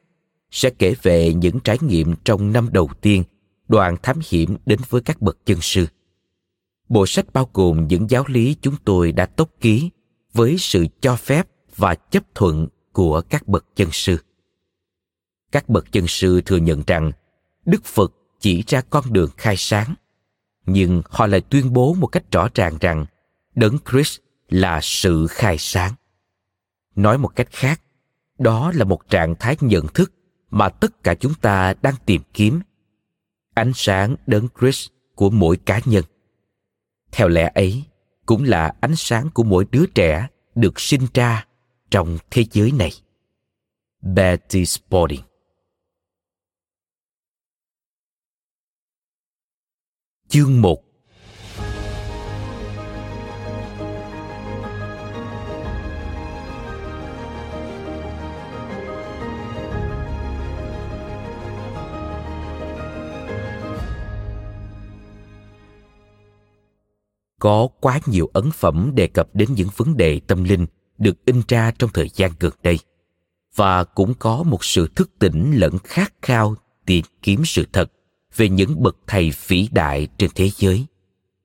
sẽ 0.51 0.69
kể 0.69 0.95
về 1.01 1.33
những 1.33 1.59
trải 1.59 1.77
nghiệm 1.81 2.15
trong 2.23 2.51
năm 2.51 2.69
đầu 2.71 2.89
tiên 3.01 3.23
đoàn 3.67 3.97
thám 4.03 4.19
hiểm 4.29 4.57
đến 4.65 4.79
với 4.89 5.01
các 5.01 5.21
bậc 5.21 5.37
chân 5.45 5.57
sư 5.61 5.87
bộ 6.89 7.05
sách 7.05 7.25
bao 7.33 7.49
gồm 7.53 7.87
những 7.87 8.09
giáo 8.09 8.23
lý 8.27 8.55
chúng 8.61 8.75
tôi 8.85 9.11
đã 9.11 9.25
tốc 9.25 9.49
ký 9.59 9.89
với 10.33 10.55
sự 10.57 10.85
cho 11.01 11.15
phép 11.15 11.47
và 11.75 11.95
chấp 11.95 12.23
thuận 12.35 12.67
của 12.91 13.21
các 13.21 13.47
bậc 13.47 13.65
chân 13.75 13.89
sư 13.91 14.17
các 15.51 15.69
bậc 15.69 15.91
chân 15.91 16.07
sư 16.07 16.41
thừa 16.41 16.57
nhận 16.57 16.83
rằng 16.87 17.11
đức 17.65 17.85
phật 17.85 18.13
chỉ 18.39 18.63
ra 18.67 18.81
con 18.81 19.13
đường 19.13 19.29
khai 19.37 19.55
sáng 19.57 19.95
nhưng 20.65 21.01
họ 21.09 21.27
lại 21.27 21.41
tuyên 21.41 21.73
bố 21.73 21.93
một 21.93 22.07
cách 22.07 22.31
rõ 22.31 22.47
ràng 22.55 22.77
rằng 22.81 23.05
đấng 23.55 23.77
Christ 23.91 24.19
là 24.49 24.79
sự 24.81 25.27
khai 25.27 25.55
sáng. 25.59 25.93
Nói 26.95 27.17
một 27.17 27.35
cách 27.35 27.47
khác, 27.51 27.81
đó 28.39 28.71
là 28.75 28.85
một 28.85 29.09
trạng 29.09 29.35
thái 29.35 29.57
nhận 29.61 29.87
thức 29.87 30.13
mà 30.49 30.69
tất 30.69 31.03
cả 31.03 31.15
chúng 31.15 31.33
ta 31.33 31.73
đang 31.81 31.95
tìm 32.05 32.21
kiếm. 32.33 32.61
Ánh 33.55 33.71
sáng 33.75 34.15
đấng 34.27 34.47
Christ 34.59 34.89
của 35.15 35.29
mỗi 35.29 35.57
cá 35.57 35.79
nhân. 35.85 36.03
Theo 37.11 37.27
lẽ 37.27 37.51
ấy, 37.55 37.83
cũng 38.25 38.43
là 38.43 38.75
ánh 38.81 38.95
sáng 38.95 39.29
của 39.33 39.43
mỗi 39.43 39.65
đứa 39.71 39.85
trẻ 39.95 40.27
được 40.55 40.79
sinh 40.79 41.07
ra 41.13 41.47
trong 41.91 42.17
thế 42.31 42.45
giới 42.51 42.71
này. 42.71 42.91
Betty 44.01 44.65
Spalding 44.65 45.21
Chương 50.27 50.61
1 50.61 50.83
Có 67.45 67.67
quá 67.79 67.99
nhiều 68.05 68.29
ấn 68.33 68.51
phẩm 68.51 68.91
đề 68.95 69.07
cập 69.07 69.29
đến 69.33 69.49
những 69.55 69.67
vấn 69.75 69.97
đề 69.97 70.19
tâm 70.19 70.43
linh 70.43 70.65
được 70.97 71.25
in 71.25 71.41
ra 71.47 71.71
trong 71.71 71.89
thời 71.93 72.09
gian 72.09 72.31
gần 72.39 72.53
đây. 72.63 72.79
Và 73.55 73.83
cũng 73.83 74.13
có 74.19 74.43
một 74.43 74.63
sự 74.63 74.87
thức 74.95 75.11
tỉnh 75.19 75.51
lẫn 75.55 75.77
khát 75.83 76.13
khao 76.21 76.55
tìm 76.85 77.05
kiếm 77.21 77.45
sự 77.45 77.65
thật 77.73 77.91
về 78.35 78.49
những 78.49 78.83
bậc 78.83 78.97
thầy 79.07 79.31
vĩ 79.47 79.67
đại 79.71 80.07
trên 80.17 80.29
thế 80.35 80.49
giới. 80.55 80.85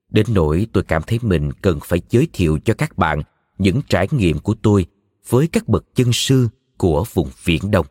Đến 0.09 0.27
nỗi 0.29 0.67
tôi 0.73 0.83
cảm 0.83 1.03
thấy 1.07 1.19
mình 1.23 1.53
cần 1.53 1.79
phải 1.85 2.01
giới 2.11 2.29
thiệu 2.33 2.59
cho 2.65 2.75
các 2.75 2.99
bạn 2.99 3.23
những 3.59 3.81
trải 3.89 4.09
nghiệm 4.11 4.39
của 4.39 4.55
tôi 4.63 4.87
với 5.29 5.49
các 5.53 5.69
bậc 5.69 5.85
chân 5.95 6.13
sư 6.13 6.49
của 6.77 7.05
vùng 7.13 7.31
viễn 7.45 7.71
đông. 7.71 7.87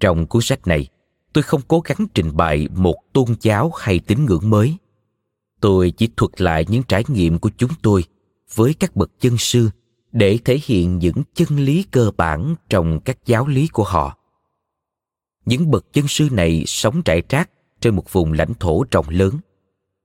Trong 0.00 0.26
cuốn 0.26 0.42
sách 0.42 0.66
này, 0.66 0.88
tôi 1.32 1.42
không 1.42 1.60
cố 1.68 1.80
gắng 1.80 2.06
trình 2.14 2.36
bày 2.36 2.68
một 2.76 2.96
tôn 3.12 3.26
giáo 3.40 3.72
hay 3.76 3.98
tín 3.98 4.26
ngưỡng 4.26 4.50
mới 4.50 4.76
tôi 5.64 5.90
chỉ 5.90 6.08
thuật 6.16 6.40
lại 6.40 6.64
những 6.68 6.82
trải 6.82 7.04
nghiệm 7.08 7.38
của 7.38 7.50
chúng 7.56 7.70
tôi 7.82 8.04
với 8.54 8.74
các 8.74 8.96
bậc 8.96 9.10
chân 9.20 9.38
sư 9.38 9.70
để 10.12 10.38
thể 10.44 10.58
hiện 10.64 10.98
những 10.98 11.22
chân 11.34 11.48
lý 11.58 11.84
cơ 11.90 12.10
bản 12.16 12.54
trong 12.68 13.00
các 13.00 13.18
giáo 13.26 13.46
lý 13.46 13.68
của 13.68 13.84
họ 13.84 14.18
những 15.44 15.70
bậc 15.70 15.92
chân 15.92 16.08
sư 16.08 16.28
này 16.32 16.64
sống 16.66 17.02
rải 17.04 17.22
rác 17.28 17.50
trên 17.80 17.96
một 17.96 18.12
vùng 18.12 18.32
lãnh 18.32 18.54
thổ 18.54 18.84
rộng 18.90 19.08
lớn. 19.08 19.32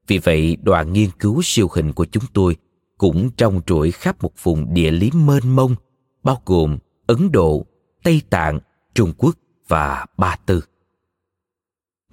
Vì 0.08 0.18
vậy, 0.18 0.58
đoàn 0.64 0.94
nghiên 0.94 1.10
cứu 1.20 1.42
siêu 1.44 1.68
hình 1.74 1.94
của 1.94 2.06
chúng 2.06 2.24
tôi 2.34 2.56
cũng 2.98 3.30
trong 3.38 3.62
trụi 3.66 3.92
khắp 3.92 4.24
một 4.24 4.34
vùng 4.44 4.74
địa 4.74 4.92
lý 4.92 5.12
mênh 5.12 5.56
mông, 5.56 5.76
bao 6.24 6.42
gồm 6.46 6.78
Ấn 7.08 7.32
Độ, 7.32 7.66
Tây 8.04 8.22
Tạng, 8.30 8.60
Trung 8.96 9.14
Quốc 9.18 9.36
và 9.68 10.06
Ba 10.18 10.36
Tư. 10.46 10.64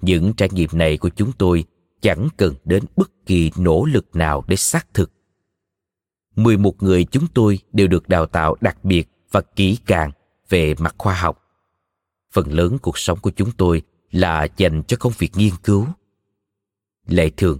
Những 0.01 0.33
trải 0.33 0.49
nghiệm 0.51 0.69
này 0.73 0.97
của 0.97 1.09
chúng 1.09 1.31
tôi 1.37 1.65
chẳng 2.01 2.27
cần 2.37 2.55
đến 2.65 2.83
bất 2.95 3.11
kỳ 3.25 3.51
nỗ 3.57 3.85
lực 3.85 4.15
nào 4.15 4.43
để 4.47 4.55
xác 4.55 4.93
thực. 4.93 5.11
11 6.35 6.83
người 6.83 7.03
chúng 7.03 7.27
tôi 7.33 7.59
đều 7.71 7.87
được 7.87 8.09
đào 8.09 8.25
tạo 8.25 8.55
đặc 8.61 8.85
biệt 8.85 9.09
và 9.31 9.41
kỹ 9.41 9.77
càng 9.85 10.11
về 10.49 10.75
mặt 10.79 10.95
khoa 10.97 11.13
học. 11.13 11.43
Phần 12.31 12.53
lớn 12.53 12.77
cuộc 12.81 12.97
sống 12.97 13.19
của 13.19 13.31
chúng 13.35 13.51
tôi 13.51 13.81
là 14.11 14.47
dành 14.57 14.83
cho 14.87 14.97
công 14.97 15.13
việc 15.17 15.31
nghiên 15.35 15.53
cứu 15.63 15.87
lệ 17.07 17.29
thường, 17.29 17.57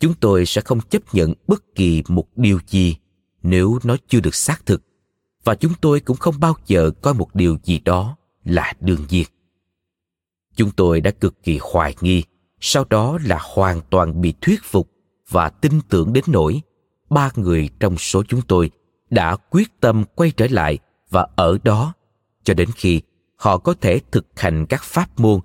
chúng 0.00 0.14
tôi 0.20 0.46
sẽ 0.46 0.60
không 0.60 0.80
chấp 0.80 1.14
nhận 1.14 1.32
bất 1.46 1.74
kỳ 1.74 2.02
một 2.08 2.28
điều 2.36 2.58
gì 2.66 2.96
nếu 3.42 3.78
nó 3.84 3.96
chưa 4.08 4.20
được 4.20 4.34
xác 4.34 4.66
thực, 4.66 4.82
và 5.44 5.54
chúng 5.54 5.72
tôi 5.80 6.00
cũng 6.00 6.16
không 6.16 6.40
bao 6.40 6.54
giờ 6.66 6.90
coi 7.02 7.14
một 7.14 7.34
điều 7.34 7.58
gì 7.64 7.78
đó 7.78 8.16
là 8.44 8.72
đương 8.80 9.06
nhiên 9.08 9.26
chúng 10.60 10.70
tôi 10.70 11.00
đã 11.00 11.10
cực 11.10 11.42
kỳ 11.42 11.58
hoài 11.62 11.94
nghi 12.00 12.22
sau 12.60 12.84
đó 12.90 13.18
là 13.24 13.38
hoàn 13.40 13.80
toàn 13.90 14.20
bị 14.20 14.34
thuyết 14.40 14.60
phục 14.64 14.90
và 15.28 15.48
tin 15.48 15.80
tưởng 15.88 16.12
đến 16.12 16.24
nỗi 16.26 16.60
ba 17.10 17.30
người 17.36 17.68
trong 17.80 17.98
số 17.98 18.22
chúng 18.28 18.42
tôi 18.42 18.70
đã 19.10 19.36
quyết 19.36 19.80
tâm 19.80 20.04
quay 20.14 20.30
trở 20.30 20.46
lại 20.50 20.78
và 21.10 21.26
ở 21.36 21.58
đó 21.64 21.92
cho 22.44 22.54
đến 22.54 22.68
khi 22.76 23.00
họ 23.36 23.58
có 23.58 23.74
thể 23.80 24.00
thực 24.10 24.26
hành 24.36 24.66
các 24.66 24.82
pháp 24.82 25.20
môn 25.20 25.40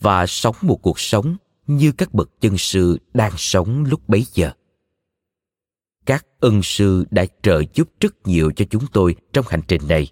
và 0.00 0.26
sống 0.26 0.56
một 0.62 0.82
cuộc 0.82 1.00
sống 1.00 1.36
như 1.66 1.92
các 1.92 2.14
bậc 2.14 2.30
chân 2.40 2.58
sư 2.58 2.98
đang 3.14 3.32
sống 3.36 3.84
lúc 3.84 4.08
bấy 4.08 4.26
giờ. 4.34 4.50
Các 6.06 6.26
ân 6.40 6.62
sư 6.62 7.04
đã 7.10 7.26
trợ 7.42 7.62
giúp 7.74 7.88
rất 8.00 8.26
nhiều 8.26 8.52
cho 8.56 8.64
chúng 8.70 8.86
tôi 8.92 9.14
trong 9.32 9.44
hành 9.48 9.62
trình 9.68 9.82
này. 9.88 10.08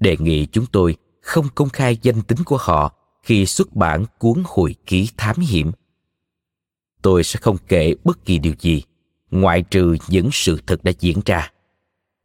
Đề 0.00 0.16
nghị 0.18 0.46
chúng 0.46 0.66
tôi 0.72 0.96
không 1.22 1.46
công 1.54 1.68
khai 1.68 1.98
danh 2.02 2.22
tính 2.22 2.38
của 2.44 2.56
họ 2.60 2.92
khi 3.22 3.46
xuất 3.46 3.76
bản 3.76 4.04
cuốn 4.18 4.42
hồi 4.44 4.74
ký 4.86 5.08
thám 5.16 5.36
hiểm 5.36 5.70
tôi 7.02 7.24
sẽ 7.24 7.40
không 7.42 7.56
kể 7.68 7.94
bất 8.04 8.24
kỳ 8.24 8.38
điều 8.38 8.54
gì, 8.58 8.82
ngoại 9.30 9.62
trừ 9.62 9.96
những 10.08 10.28
sự 10.32 10.60
thật 10.66 10.84
đã 10.84 10.92
diễn 11.00 11.20
ra. 11.26 11.52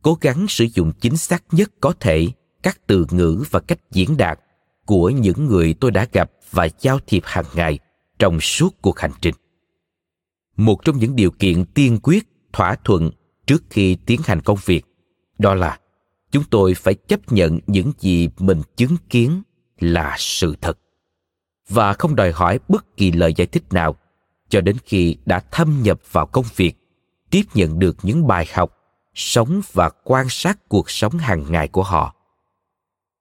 Cố 0.01 0.17
gắng 0.21 0.45
sử 0.49 0.67
dụng 0.73 0.91
chính 1.01 1.17
xác 1.17 1.43
nhất 1.51 1.71
có 1.79 1.93
thể 1.99 2.27
các 2.63 2.87
từ 2.87 3.05
ngữ 3.11 3.43
và 3.51 3.59
cách 3.59 3.79
diễn 3.91 4.17
đạt 4.17 4.39
của 4.85 5.09
những 5.09 5.45
người 5.45 5.73
tôi 5.73 5.91
đã 5.91 6.07
gặp 6.11 6.31
và 6.51 6.67
giao 6.79 6.99
thiệp 7.07 7.23
hàng 7.25 7.45
ngày 7.53 7.79
trong 8.19 8.39
suốt 8.39 8.81
cuộc 8.81 8.99
hành 8.99 9.11
trình. 9.21 9.35
Một 10.57 10.85
trong 10.85 10.97
những 10.97 11.15
điều 11.15 11.31
kiện 11.31 11.65
tiên 11.65 11.99
quyết 12.03 12.27
thỏa 12.53 12.75
thuận 12.83 13.11
trước 13.45 13.63
khi 13.69 13.97
tiến 14.05 14.21
hành 14.23 14.41
công 14.41 14.57
việc, 14.65 14.85
đó 15.37 15.53
là 15.53 15.79
chúng 16.31 16.43
tôi 16.43 16.73
phải 16.73 16.93
chấp 16.93 17.31
nhận 17.31 17.59
những 17.67 17.91
gì 17.99 18.29
mình 18.39 18.61
chứng 18.75 18.97
kiến 19.09 19.41
là 19.79 20.15
sự 20.19 20.55
thật 20.61 20.77
và 21.69 21.93
không 21.93 22.15
đòi 22.15 22.31
hỏi 22.31 22.59
bất 22.67 22.97
kỳ 22.97 23.11
lời 23.11 23.33
giải 23.33 23.47
thích 23.47 23.63
nào 23.71 23.95
cho 24.49 24.61
đến 24.61 24.77
khi 24.85 25.17
đã 25.25 25.39
thâm 25.51 25.83
nhập 25.83 25.99
vào 26.11 26.25
công 26.25 26.45
việc, 26.55 26.73
tiếp 27.29 27.43
nhận 27.53 27.79
được 27.79 27.97
những 28.03 28.27
bài 28.27 28.47
học, 28.53 28.77
sống 29.13 29.61
và 29.73 29.89
quan 30.03 30.29
sát 30.29 30.69
cuộc 30.69 30.89
sống 30.89 31.17
hàng 31.17 31.51
ngày 31.51 31.67
của 31.67 31.83
họ. 31.83 32.15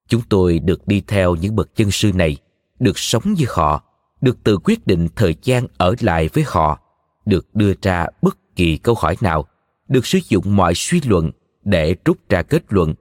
Chúng 0.08 0.22
tôi 0.28 0.58
được 0.58 0.86
đi 0.86 1.02
theo 1.06 1.34
những 1.34 1.56
bậc 1.56 1.76
chân 1.76 1.90
sư 1.90 2.12
này, 2.14 2.36
được 2.78 2.98
sống 2.98 3.22
như 3.32 3.44
họ, 3.48 3.84
được 4.20 4.44
tự 4.44 4.58
quyết 4.64 4.86
định 4.86 5.08
thời 5.16 5.34
gian 5.42 5.66
ở 5.76 5.94
lại 6.00 6.28
với 6.32 6.44
họ, 6.46 6.80
được 7.26 7.54
đưa 7.54 7.72
ra 7.82 8.06
bất 8.22 8.38
kỳ 8.56 8.76
câu 8.76 8.94
hỏi 8.98 9.16
nào, 9.20 9.46
được 9.88 10.06
sử 10.06 10.18
dụng 10.28 10.56
mọi 10.56 10.74
suy 10.74 11.00
luận 11.04 11.30
để 11.64 11.96
rút 12.04 12.18
ra 12.28 12.42
kết 12.42 12.62
luận, 12.68 12.94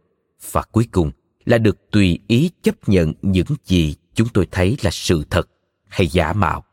và 0.52 0.62
cuối 0.72 0.88
cùng 0.92 1.12
là 1.46 1.58
được 1.58 1.92
tùy 1.92 2.20
ý 2.28 2.50
chấp 2.62 2.90
nhận 2.90 3.14
những 3.22 3.48
gì 3.66 3.96
chúng 4.14 4.28
tôi 4.34 4.48
thấy 4.52 4.78
là 4.82 4.92
sự 4.92 5.24
thật 5.30 5.50
hay 5.88 6.08
giả 6.08 6.34
mạo 6.34 6.64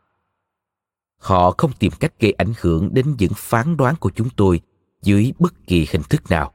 họ 1.20 1.54
không 1.59 1.72
tìm 1.78 1.92
cách 2.00 2.12
gây 2.20 2.33
ảnh 2.33 2.52
hưởng 2.61 2.94
đến 2.94 3.14
những 3.18 3.33
phán 3.37 3.76
đoán 3.76 3.96
của 3.96 4.11
chúng 4.14 4.28
tôi 4.37 4.61
dưới 5.02 5.33
bất 5.38 5.66
kỳ 5.66 5.87
hình 5.90 6.02
thức 6.11 6.30
nào. 6.30 6.52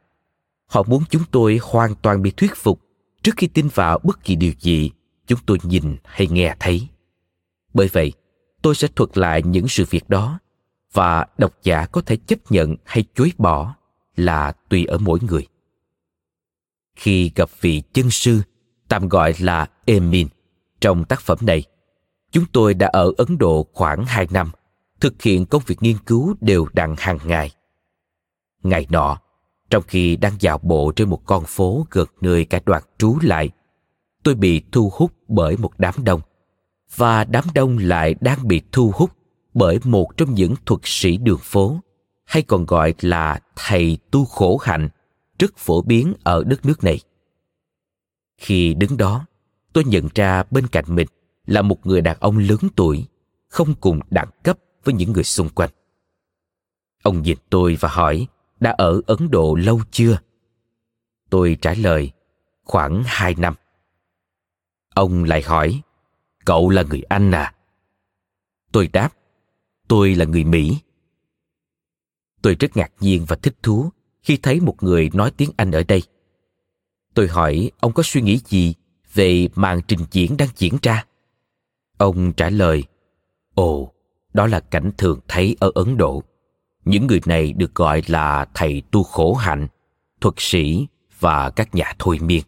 Họ 0.66 0.84
muốn 0.84 1.04
chúng 1.10 1.24
tôi 1.32 1.60
hoàn 1.62 1.96
toàn 1.96 2.22
bị 2.22 2.32
thuyết 2.32 2.52
phục 2.56 2.82
trước 3.24 3.32
khi 3.38 3.48
tin 3.48 3.68
vào 3.68 4.00
bất 4.04 4.24
kỳ 4.24 4.36
điều 4.36 4.54
gì 4.60 4.92
chúng 5.28 5.40
tôi 5.46 5.58
nhìn 5.64 5.98
hay 6.04 6.28
nghe 6.28 6.56
thấy. 6.60 6.88
Bởi 7.74 7.88
vậy, 7.94 8.14
tôi 8.62 8.76
sẽ 8.76 8.88
thuật 8.96 9.18
lại 9.18 9.42
những 9.46 9.68
sự 9.68 9.86
việc 9.90 10.10
đó 10.10 10.40
và 10.94 11.26
độc 11.38 11.54
giả 11.64 11.86
có 11.86 12.02
thể 12.02 12.16
chấp 12.16 12.52
nhận 12.52 12.76
hay 12.86 13.04
chối 13.16 13.32
bỏ 13.38 13.76
là 14.16 14.52
tùy 14.70 14.86
ở 14.86 14.98
mỗi 14.98 15.20
người. 15.22 15.48
Khi 16.96 17.32
gặp 17.36 17.50
vị 17.62 17.84
chân 17.94 18.10
sư 18.12 18.42
tạm 18.88 19.10
gọi 19.10 19.34
là 19.40 19.70
emin 19.86 20.28
trong 20.82 21.06
tác 21.06 21.22
phẩm 21.22 21.38
này 21.42 21.64
chúng 22.36 22.46
tôi 22.52 22.74
đã 22.74 22.88
ở 22.88 23.12
ấn 23.18 23.38
độ 23.38 23.68
khoảng 23.74 24.06
hai 24.06 24.28
năm, 24.32 24.52
thực 25.00 25.22
hiện 25.22 25.46
công 25.46 25.64
việc 25.66 25.78
nghiên 25.82 25.98
cứu 26.06 26.36
đều 26.42 26.68
đặn 26.74 26.96
hàng 26.98 27.18
ngày. 27.26 27.52
Ngày 28.64 28.88
nọ, 28.90 29.18
trong 29.70 29.84
khi 29.88 30.16
đang 30.16 30.34
dạo 30.40 30.58
bộ 30.58 30.92
trên 30.96 31.10
một 31.10 31.26
con 31.26 31.44
phố 31.48 31.86
gần 31.92 32.08
nơi 32.22 32.46
cả 32.46 32.60
đoàn 32.66 32.84
trú 32.98 33.18
lại, 33.22 33.50
tôi 34.24 34.36
bị 34.36 34.62
thu 34.72 34.92
hút 34.94 35.12
bởi 35.28 35.58
một 35.58 35.72
đám 35.78 35.94
đông. 36.04 36.22
Và 36.96 37.24
đám 37.24 37.44
đông 37.54 37.78
lại 37.78 38.16
đang 38.22 38.48
bị 38.48 38.62
thu 38.72 38.92
hút 38.96 39.12
bởi 39.54 39.80
một 39.84 40.18
trong 40.18 40.34
những 40.34 40.56
thuật 40.66 40.82
sĩ 40.84 41.18
đường 41.18 41.40
phố, 41.42 41.80
hay 42.26 42.44
còn 42.44 42.66
gọi 42.66 42.94
là 43.02 43.40
thầy 43.56 43.98
tu 44.12 44.26
khổ 44.26 44.58
hạnh, 44.58 44.90
rất 45.40 45.58
phổ 45.58 45.82
biến 45.82 46.14
ở 46.24 46.44
đất 46.44 46.66
nước 46.66 46.84
này. 46.84 47.00
Khi 48.38 48.74
đứng 48.74 48.98
đó, 48.98 49.26
tôi 49.74 49.84
nhận 49.84 50.08
ra 50.16 50.44
bên 50.52 50.68
cạnh 50.68 50.86
mình 50.88 51.08
là 51.46 51.62
một 51.62 51.86
người 51.86 52.02
đàn 52.02 52.18
ông 52.20 52.38
lớn 52.38 52.60
tuổi, 52.76 53.06
không 53.48 53.76
cùng 53.82 54.00
đẳng 54.10 54.30
cấp 54.44 54.60
với 54.84 54.94
những 54.94 55.14
người 55.14 55.24
xung 55.24 55.50
quanh. 55.50 55.70
Ông 57.04 57.22
nhìn 57.22 57.38
tôi 57.50 57.78
và 57.80 57.90
hỏi, 57.90 58.28
đã 58.60 58.72
ở 58.72 59.02
ấn 59.08 59.32
độ 59.32 59.56
lâu 59.56 59.82
chưa? 59.92 60.20
Tôi 61.30 61.58
trả 61.62 61.74
lời, 61.74 62.12
khoảng 62.64 63.04
hai 63.06 63.36
năm. 63.36 63.54
Ông 64.96 65.24
lại 65.24 65.42
hỏi, 65.42 65.82
cậu 66.46 66.70
là 66.70 66.84
người 66.84 67.02
anh 67.02 67.32
à? 67.32 67.54
Tôi 68.72 68.88
đáp, 68.88 69.14
tôi 69.88 70.16
là 70.16 70.26
người 70.26 70.44
mỹ. 70.44 70.78
Tôi 72.42 72.56
rất 72.60 72.78
ngạc 72.78 72.92
nhiên 73.00 73.26
và 73.28 73.36
thích 73.36 73.56
thú 73.64 73.90
khi 74.22 74.38
thấy 74.38 74.60
một 74.60 74.84
người 74.84 75.10
nói 75.14 75.32
tiếng 75.32 75.50
anh 75.58 75.72
ở 75.72 75.84
đây. 75.84 76.04
Tôi 77.14 77.28
hỏi, 77.28 77.72
ông 77.80 77.94
có 77.94 78.04
suy 78.04 78.22
nghĩ 78.22 78.40
gì 78.46 78.74
về 79.14 79.48
màn 79.56 79.82
trình 79.88 80.00
diễn 80.12 80.38
đang 80.38 80.50
diễn 80.56 80.78
ra? 80.82 81.06
Ông 81.98 82.34
trả 82.34 82.50
lời, 82.50 82.84
ồ, 83.56 83.92
đó 84.34 84.48
là 84.48 84.60
cảnh 84.60 84.92
thường 84.98 85.20
thấy 85.28 85.56
ở 85.60 85.72
ấn 85.76 85.98
độ. 85.98 86.24
Những 86.86 87.08
người 87.08 87.22
này 87.26 87.54
được 87.54 87.76
gọi 87.76 88.02
là 88.08 88.46
thầy 88.54 88.82
tu 88.92 89.04
khổ 89.04 89.34
hạnh, 89.34 89.68
thuật 90.22 90.36
sĩ 90.38 90.88
và 91.20 91.50
các 91.50 91.76
nhà 91.76 91.94
thôi 92.00 92.20
miên. 92.22 92.44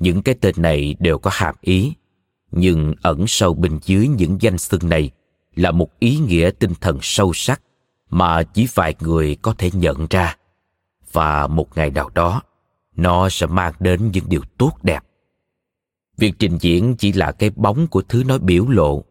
Những 0.00 0.22
cái 0.22 0.34
tên 0.40 0.54
này 0.58 0.94
đều 0.98 1.18
có 1.18 1.30
hàm 1.34 1.54
ý, 1.60 1.92
nhưng 2.50 2.94
ẩn 3.02 3.26
sâu 3.26 3.54
bên 3.54 3.78
dưới 3.82 4.08
những 4.08 4.36
danh 4.40 4.58
xưng 4.58 4.88
này 4.88 5.10
là 5.54 5.70
một 5.70 5.98
ý 5.98 6.16
nghĩa 6.16 6.50
tinh 6.58 6.72
thần 6.80 6.98
sâu 7.02 7.32
sắc 7.34 7.62
mà 8.10 8.42
chỉ 8.42 8.68
vài 8.74 8.94
người 9.00 9.36
có 9.42 9.54
thể 9.58 9.70
nhận 9.72 10.06
ra. 10.10 10.36
Và 11.12 11.46
một 11.46 11.76
ngày 11.76 11.90
nào 11.90 12.10
đó, 12.14 12.42
nó 12.96 13.28
sẽ 13.28 13.46
mang 13.46 13.72
đến 13.80 14.10
những 14.12 14.24
điều 14.28 14.42
tốt 14.58 14.72
đẹp 14.82 15.00
việc 16.20 16.34
trình 16.38 16.58
diễn 16.60 16.94
chỉ 16.98 17.12
là 17.12 17.32
cái 17.32 17.50
bóng 17.50 17.86
của 17.86 18.02
thứ 18.02 18.22
nó 18.26 18.38
biểu 18.38 18.68
lộ. 18.68 19.04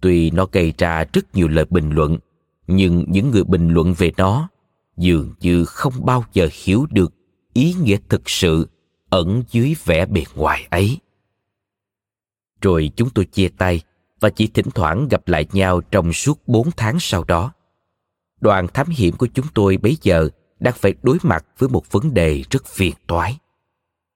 Tuy 0.00 0.30
nó 0.30 0.46
gây 0.52 0.72
ra 0.78 1.04
rất 1.12 1.34
nhiều 1.34 1.48
lời 1.48 1.64
bình 1.70 1.90
luận, 1.90 2.18
nhưng 2.66 3.04
những 3.08 3.30
người 3.30 3.44
bình 3.44 3.68
luận 3.68 3.94
về 3.98 4.12
nó 4.16 4.48
dường 4.96 5.34
như 5.40 5.64
không 5.64 5.92
bao 6.04 6.24
giờ 6.32 6.48
hiểu 6.64 6.86
được 6.90 7.14
ý 7.52 7.74
nghĩa 7.82 7.96
thực 8.08 8.30
sự 8.30 8.68
ẩn 9.10 9.42
dưới 9.50 9.74
vẻ 9.84 10.06
bề 10.06 10.24
ngoài 10.34 10.66
ấy. 10.70 10.98
Rồi 12.60 12.90
chúng 12.96 13.10
tôi 13.10 13.24
chia 13.24 13.48
tay 13.48 13.80
và 14.20 14.30
chỉ 14.30 14.46
thỉnh 14.46 14.70
thoảng 14.74 15.08
gặp 15.10 15.28
lại 15.28 15.46
nhau 15.52 15.80
trong 15.80 16.12
suốt 16.12 16.48
bốn 16.48 16.70
tháng 16.76 16.96
sau 17.00 17.24
đó. 17.24 17.52
Đoàn 18.40 18.66
thám 18.74 18.86
hiểm 18.88 19.16
của 19.16 19.28
chúng 19.34 19.46
tôi 19.54 19.76
bấy 19.76 19.96
giờ 20.02 20.28
đang 20.60 20.74
phải 20.76 20.94
đối 21.02 21.18
mặt 21.22 21.46
với 21.58 21.68
một 21.68 21.92
vấn 21.92 22.14
đề 22.14 22.42
rất 22.50 22.66
phiền 22.66 22.94
toái. 23.06 23.38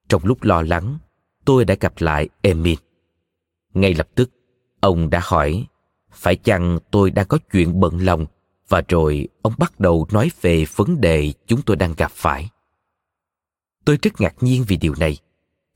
Trong 0.08 0.24
lúc 0.24 0.42
lo 0.42 0.62
lắng 0.62 0.98
tôi 1.48 1.64
đã 1.64 1.76
gặp 1.80 1.92
lại 1.98 2.28
emin. 2.42 2.78
Ngay 3.74 3.94
lập 3.94 4.08
tức, 4.14 4.30
ông 4.80 5.10
đã 5.10 5.20
hỏi, 5.22 5.66
phải 6.10 6.36
chăng 6.36 6.78
tôi 6.90 7.10
đang 7.10 7.26
có 7.26 7.38
chuyện 7.52 7.80
bận 7.80 7.98
lòng? 7.98 8.26
Và 8.68 8.82
rồi 8.88 9.28
ông 9.42 9.52
bắt 9.58 9.80
đầu 9.80 10.06
nói 10.12 10.30
về 10.40 10.64
vấn 10.76 11.00
đề 11.00 11.32
chúng 11.46 11.62
tôi 11.62 11.76
đang 11.76 11.94
gặp 11.96 12.10
phải. 12.10 12.48
Tôi 13.84 13.98
rất 14.02 14.20
ngạc 14.20 14.34
nhiên 14.40 14.64
vì 14.68 14.76
điều 14.76 14.94
này, 14.98 15.18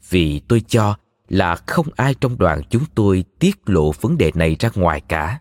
vì 0.08 0.40
tôi 0.48 0.61
cho 0.61 0.96
là 1.28 1.56
không 1.56 1.87
ai 1.96 2.14
trong 2.14 2.38
đoàn 2.38 2.61
chúng 2.70 2.85
tôi 2.94 3.24
tiết 3.38 3.56
lộ 3.66 3.92
vấn 3.92 4.18
đề 4.18 4.30
này 4.35 4.56
ra 4.58 4.70
ngoài 4.74 5.00
cả. 5.00 5.38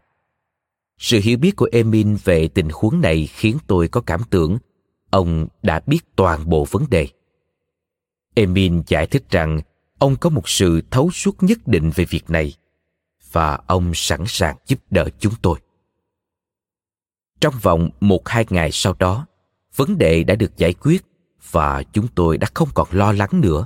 Sự 0.98 1.20
hiểu 1.24 1.38
biết 1.38 1.56
của 1.56 1.70
emin 1.72 2.18
về 2.24 2.48
tình 2.48 2.70
huống 2.74 3.02
này 3.02 3.28
khiến 3.28 3.58
tôi 3.68 3.88
có 3.88 4.02
cảm 4.02 4.22
tưởng 4.30 4.58
ông 5.10 5.48
đã 5.64 5.82
biết 5.86 6.16
toàn 6.16 6.50
bộ 6.50 6.66
vấn 6.72 6.84
đề. 6.90 7.08
Emin 8.36 8.82
giải 8.88 9.08
thích 9.08 9.24
rằng 9.30 9.62
ông 10.02 10.16
có 10.16 10.30
một 10.30 10.50
sự 10.50 10.82
thấu 10.92 11.12
suốt 11.12 11.44
nhất 11.44 11.58
định 11.66 11.92
về 11.96 12.06
việc 12.06 12.30
này, 12.30 12.54
và 13.32 13.60
ông 13.68 13.92
sẵn 13.96 14.24
sàng 14.28 14.58
giúp 14.68 14.80
đỡ 14.92 15.08
chúng 15.20 15.34
tôi. 15.42 15.60
Trong 17.42 17.54
vòng 17.62 17.90
một 18.00 18.28
hai 18.28 18.46
ngày 18.50 18.70
sau 18.72 18.96
đó, 19.00 19.26
vấn 19.76 19.98
đề 19.98 20.24
đã 20.24 20.36
được 20.36 20.58
giải 20.58 20.74
quyết 20.74 21.06
và 21.52 21.84
chúng 21.84 22.08
tôi 22.16 22.38
đã 22.38 22.48
không 22.54 22.70
còn 22.74 22.88
lo 22.92 23.12
lắng 23.12 23.30
nữa. 23.34 23.66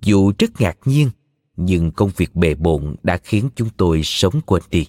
Dù 0.00 0.32
rất 0.38 0.60
ngạc 0.60 0.78
nhiên, 0.84 1.10
nhưng 1.56 1.90
công 1.90 2.10
việc 2.16 2.34
bề 2.34 2.54
bộn 2.54 2.96
đã 3.02 3.16
khiến 3.16 3.48
chúng 3.56 3.68
tôi 3.76 4.00
sống 4.04 4.40
quên 4.46 4.62
đi. 4.70 4.86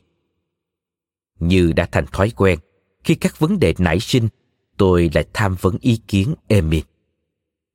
Như 1.39 1.73
đã 1.73 1.85
thành 1.91 2.05
thói 2.11 2.31
quen, 2.35 2.59
khi 3.03 3.15
các 3.15 3.39
vấn 3.39 3.59
đề 3.59 3.73
nảy 3.77 3.99
sinh, 3.99 4.27
tôi 4.77 5.09
lại 5.13 5.25
tham 5.33 5.55
vấn 5.61 5.77
ý 5.81 5.99
kiến 6.07 6.35
Emin 6.47 6.83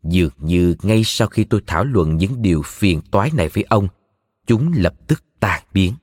dường 0.02 0.32
như 0.38 0.74
ngay 0.82 1.02
sau 1.04 1.28
khi 1.28 1.44
tôi 1.44 1.62
thảo 1.66 1.84
luận 1.84 2.16
những 2.16 2.42
điều 2.42 2.62
phiền 2.62 3.00
toái 3.10 3.30
này 3.34 3.48
với 3.48 3.64
ông, 3.68 3.88
chúng 4.46 4.72
lập 4.74 4.94
tức 5.06 5.22
tan 5.40 5.62
biến 5.72 5.94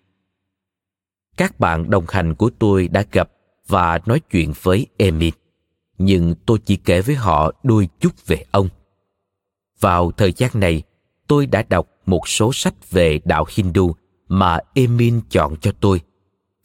các 1.38 1.60
bạn 1.60 1.90
đồng 1.90 2.06
hành 2.08 2.36
của 2.36 2.50
tôi 2.60 2.88
đã 2.88 3.04
gặp 3.12 3.30
và 3.68 4.00
nói 4.06 4.20
chuyện 4.20 4.54
với 4.62 4.88
emil, 4.98 5.34
nhưng 5.98 6.36
tôi 6.46 6.60
chỉ 6.66 6.76
kể 6.76 7.02
với 7.02 7.16
họ 7.16 7.52
đôi 7.64 7.90
chút 8.00 8.28
về 8.28 8.44
ông 8.52 8.70
vào 9.80 10.12
thời 10.12 10.34
gian 10.34 10.52
này, 10.54 10.84
tôi 11.28 11.46
đã 11.46 11.64
đọc 11.70 11.88
một 12.06 12.28
số 12.28 12.54
sách 12.54 12.92
về 12.92 13.20
đạo 13.26 13.46
Hindu 13.56 13.96
mà 14.28 14.60
Emin 14.74 15.22
chọn 15.30 15.56
cho 15.62 15.72
tôi, 15.80 16.02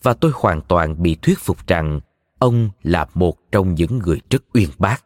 và 0.03 0.14
tôi 0.14 0.33
hoàn 0.35 0.61
toàn 0.61 1.03
bị 1.03 1.14
thuyết 1.23 1.38
phục 1.38 1.66
rằng 1.66 2.01
ông 2.38 2.71
là 2.83 3.07
một 3.14 3.53
trong 3.53 3.75
những 3.75 3.99
người 3.99 4.21
rất 4.31 4.42
uyên 4.55 4.68
bác. 4.79 5.05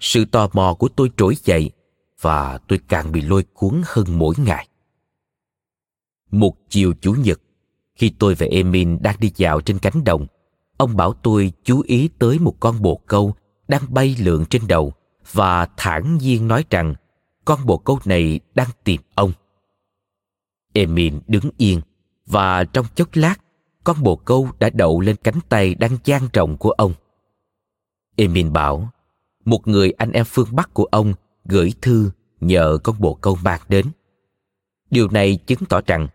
Sự 0.00 0.24
tò 0.24 0.48
mò 0.52 0.74
của 0.74 0.88
tôi 0.88 1.10
trỗi 1.16 1.34
dậy 1.44 1.70
và 2.20 2.58
tôi 2.58 2.80
càng 2.88 3.12
bị 3.12 3.20
lôi 3.20 3.42
cuốn 3.42 3.82
hơn 3.86 4.06
mỗi 4.08 4.34
ngày. 4.38 4.68
Một 6.30 6.56
chiều 6.68 6.94
chủ 7.00 7.12
nhật, 7.12 7.40
khi 7.94 8.12
tôi 8.18 8.34
và 8.34 8.46
Emin 8.50 8.98
đang 9.02 9.16
đi 9.18 9.32
dạo 9.36 9.60
trên 9.60 9.78
cánh 9.78 10.04
đồng, 10.04 10.26
ông 10.76 10.96
bảo 10.96 11.12
tôi 11.12 11.52
chú 11.64 11.82
ý 11.86 12.08
tới 12.18 12.38
một 12.38 12.56
con 12.60 12.82
bồ 12.82 13.00
câu 13.06 13.34
đang 13.68 13.82
bay 13.88 14.16
lượn 14.18 14.44
trên 14.50 14.62
đầu 14.66 14.92
và 15.32 15.68
thản 15.76 16.18
nhiên 16.18 16.48
nói 16.48 16.64
rằng 16.70 16.94
con 17.44 17.66
bồ 17.66 17.78
câu 17.78 17.98
này 18.04 18.40
đang 18.54 18.68
tìm 18.84 19.00
ông. 19.14 19.32
Emin 20.72 21.20
đứng 21.26 21.50
yên 21.56 21.80
và 22.26 22.64
trong 22.64 22.86
chốc 22.94 23.08
lát 23.12 23.34
con 23.84 24.02
bồ 24.02 24.16
câu 24.16 24.48
đã 24.58 24.70
đậu 24.70 25.00
lên 25.00 25.16
cánh 25.16 25.40
tay 25.48 25.74
đang 25.74 25.96
dang 26.04 26.28
rộng 26.32 26.56
của 26.56 26.70
ông. 26.70 26.94
Emin 28.16 28.52
bảo, 28.52 28.90
một 29.44 29.68
người 29.68 29.90
anh 29.90 30.12
em 30.12 30.24
phương 30.24 30.48
Bắc 30.52 30.74
của 30.74 30.84
ông 30.84 31.14
gửi 31.44 31.72
thư 31.82 32.10
nhờ 32.40 32.78
con 32.84 32.96
bồ 32.98 33.14
câu 33.14 33.38
mang 33.44 33.60
đến. 33.68 33.86
Điều 34.90 35.08
này 35.08 35.38
chứng 35.46 35.64
tỏ 35.68 35.80
rằng 35.86 36.08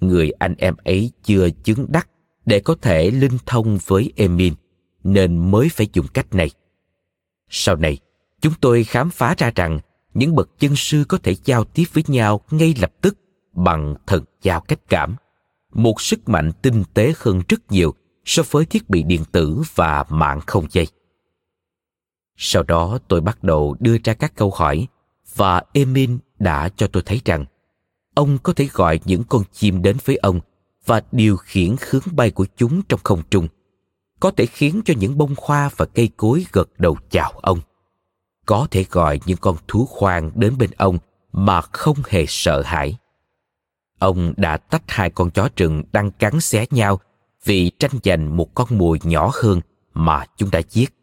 người 0.00 0.30
anh 0.30 0.54
em 0.58 0.74
ấy 0.84 1.10
chưa 1.24 1.48
chứng 1.64 1.86
đắc 1.88 2.08
để 2.46 2.60
có 2.60 2.74
thể 2.82 3.10
linh 3.10 3.38
thông 3.46 3.78
với 3.86 4.12
Emin, 4.16 4.54
nên 5.04 5.50
mới 5.50 5.68
phải 5.68 5.88
dùng 5.92 6.06
cách 6.08 6.34
này. 6.34 6.50
Sau 7.48 7.76
này, 7.76 7.98
chúng 8.40 8.52
tôi 8.60 8.84
khám 8.84 9.10
phá 9.10 9.34
ra 9.38 9.52
rằng 9.54 9.80
những 10.14 10.34
bậc 10.34 10.50
chân 10.58 10.76
sư 10.76 11.04
có 11.08 11.18
thể 11.22 11.36
giao 11.44 11.64
tiếp 11.64 11.84
với 11.92 12.04
nhau 12.06 12.40
ngay 12.50 12.74
lập 12.80 12.92
tức 13.00 13.18
bằng 13.52 13.94
thần 14.06 14.24
giao 14.42 14.60
cách 14.60 14.80
cảm 14.88 15.16
một 15.72 16.00
sức 16.00 16.28
mạnh 16.28 16.52
tinh 16.62 16.84
tế 16.94 17.12
hơn 17.16 17.42
rất 17.48 17.72
nhiều 17.72 17.94
so 18.24 18.42
với 18.50 18.64
thiết 18.64 18.90
bị 18.90 19.02
điện 19.02 19.24
tử 19.32 19.62
và 19.74 20.04
mạng 20.08 20.40
không 20.46 20.66
dây 20.70 20.86
sau 22.42 22.62
đó 22.62 22.98
tôi 23.08 23.20
bắt 23.20 23.44
đầu 23.44 23.76
đưa 23.80 23.96
ra 24.04 24.14
các 24.14 24.32
câu 24.36 24.52
hỏi 24.56 24.86
và 25.34 25.62
Emin 25.72 26.18
đã 26.38 26.68
cho 26.76 26.86
tôi 26.86 27.02
thấy 27.06 27.20
rằng 27.24 27.44
ông 28.14 28.38
có 28.42 28.52
thể 28.52 28.68
gọi 28.72 29.00
những 29.04 29.24
con 29.28 29.42
chim 29.52 29.82
đến 29.82 29.96
với 30.04 30.16
ông 30.16 30.40
và 30.86 31.02
điều 31.12 31.36
khiển 31.36 31.76
hướng 31.90 32.02
bay 32.12 32.30
của 32.30 32.46
chúng 32.56 32.82
trong 32.82 33.00
không 33.04 33.22
trung, 33.30 33.48
có 34.20 34.30
thể 34.30 34.46
khiến 34.46 34.80
cho 34.84 34.94
những 34.98 35.18
bông 35.18 35.34
hoa 35.38 35.70
và 35.76 35.86
cây 35.86 36.10
cối 36.16 36.46
gật 36.52 36.68
đầu 36.78 36.96
chào 37.10 37.32
ông. 37.42 37.60
Có 38.46 38.66
thể 38.70 38.84
gọi 38.90 39.20
những 39.26 39.38
con 39.40 39.56
thú 39.68 39.88
hoang 39.90 40.30
đến 40.34 40.58
bên 40.58 40.70
ông 40.76 40.98
mà 41.32 41.60
không 41.60 41.96
hề 42.08 42.24
sợ 42.28 42.62
hãi. 42.62 42.96
Ông 43.98 44.34
đã 44.36 44.56
tách 44.56 44.82
hai 44.86 45.10
con 45.10 45.30
chó 45.30 45.48
rừng 45.56 45.82
đang 45.92 46.10
cắn 46.10 46.40
xé 46.40 46.66
nhau 46.70 47.00
vì 47.44 47.70
tranh 47.78 47.92
giành 48.04 48.36
một 48.36 48.54
con 48.54 48.78
mồi 48.78 48.98
nhỏ 49.02 49.30
hơn 49.34 49.60
mà 49.94 50.24
chúng 50.36 50.50
đã 50.50 50.62
giết 50.70 50.99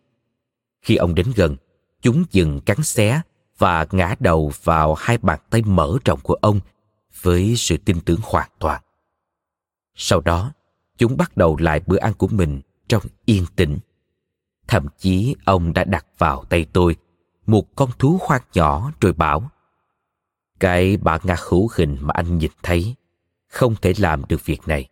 khi 0.88 0.96
ông 0.96 1.16
đến 1.16 1.32
gần, 1.36 1.56
chúng 2.02 2.24
dừng 2.32 2.62
cắn 2.62 2.84
xé 2.84 3.22
và 3.58 3.88
ngã 3.92 4.16
đầu 4.20 4.52
vào 4.64 4.94
hai 4.94 5.18
bàn 5.18 5.40
tay 5.50 5.62
mở 5.62 5.98
rộng 6.06 6.20
của 6.20 6.34
ông 6.34 6.60
với 7.22 7.56
sự 7.58 7.78
tin 7.78 8.00
tưởng 8.02 8.20
hoàn 8.24 8.50
toàn. 8.60 8.82
Sau 9.96 10.22
đó, 10.22 10.52
chúng 10.98 11.18
bắt 11.18 11.38
đầu 11.38 11.58
lại 11.58 11.82
bữa 11.88 11.98
ăn 11.98 12.14
của 12.14 12.28
mình 12.28 12.62
trong 12.88 13.04
yên 13.26 13.46
tĩnh. 13.56 13.78
Thậm 14.68 14.88
chí, 14.98 15.36
ông 15.46 15.74
đã 15.74 15.84
đặt 15.84 16.06
vào 16.18 16.44
tay 16.50 16.66
tôi 16.74 16.96
một 17.46 17.76
con 17.76 17.90
thú 18.00 18.20
hoang 18.22 18.44
nhỏ 18.54 18.92
rồi 19.02 19.14
bảo, 19.14 19.52
cái 20.60 20.98
bản 20.98 21.22
ngã 21.24 21.36
hữu 21.50 21.70
hình 21.76 21.98
mà 22.02 22.12
anh 22.14 22.38
nhìn 22.38 22.52
thấy 22.64 22.96
không 23.48 23.76
thể 23.82 23.94
làm 23.98 24.24
được 24.30 24.46
việc 24.46 24.68
này. 24.68 24.90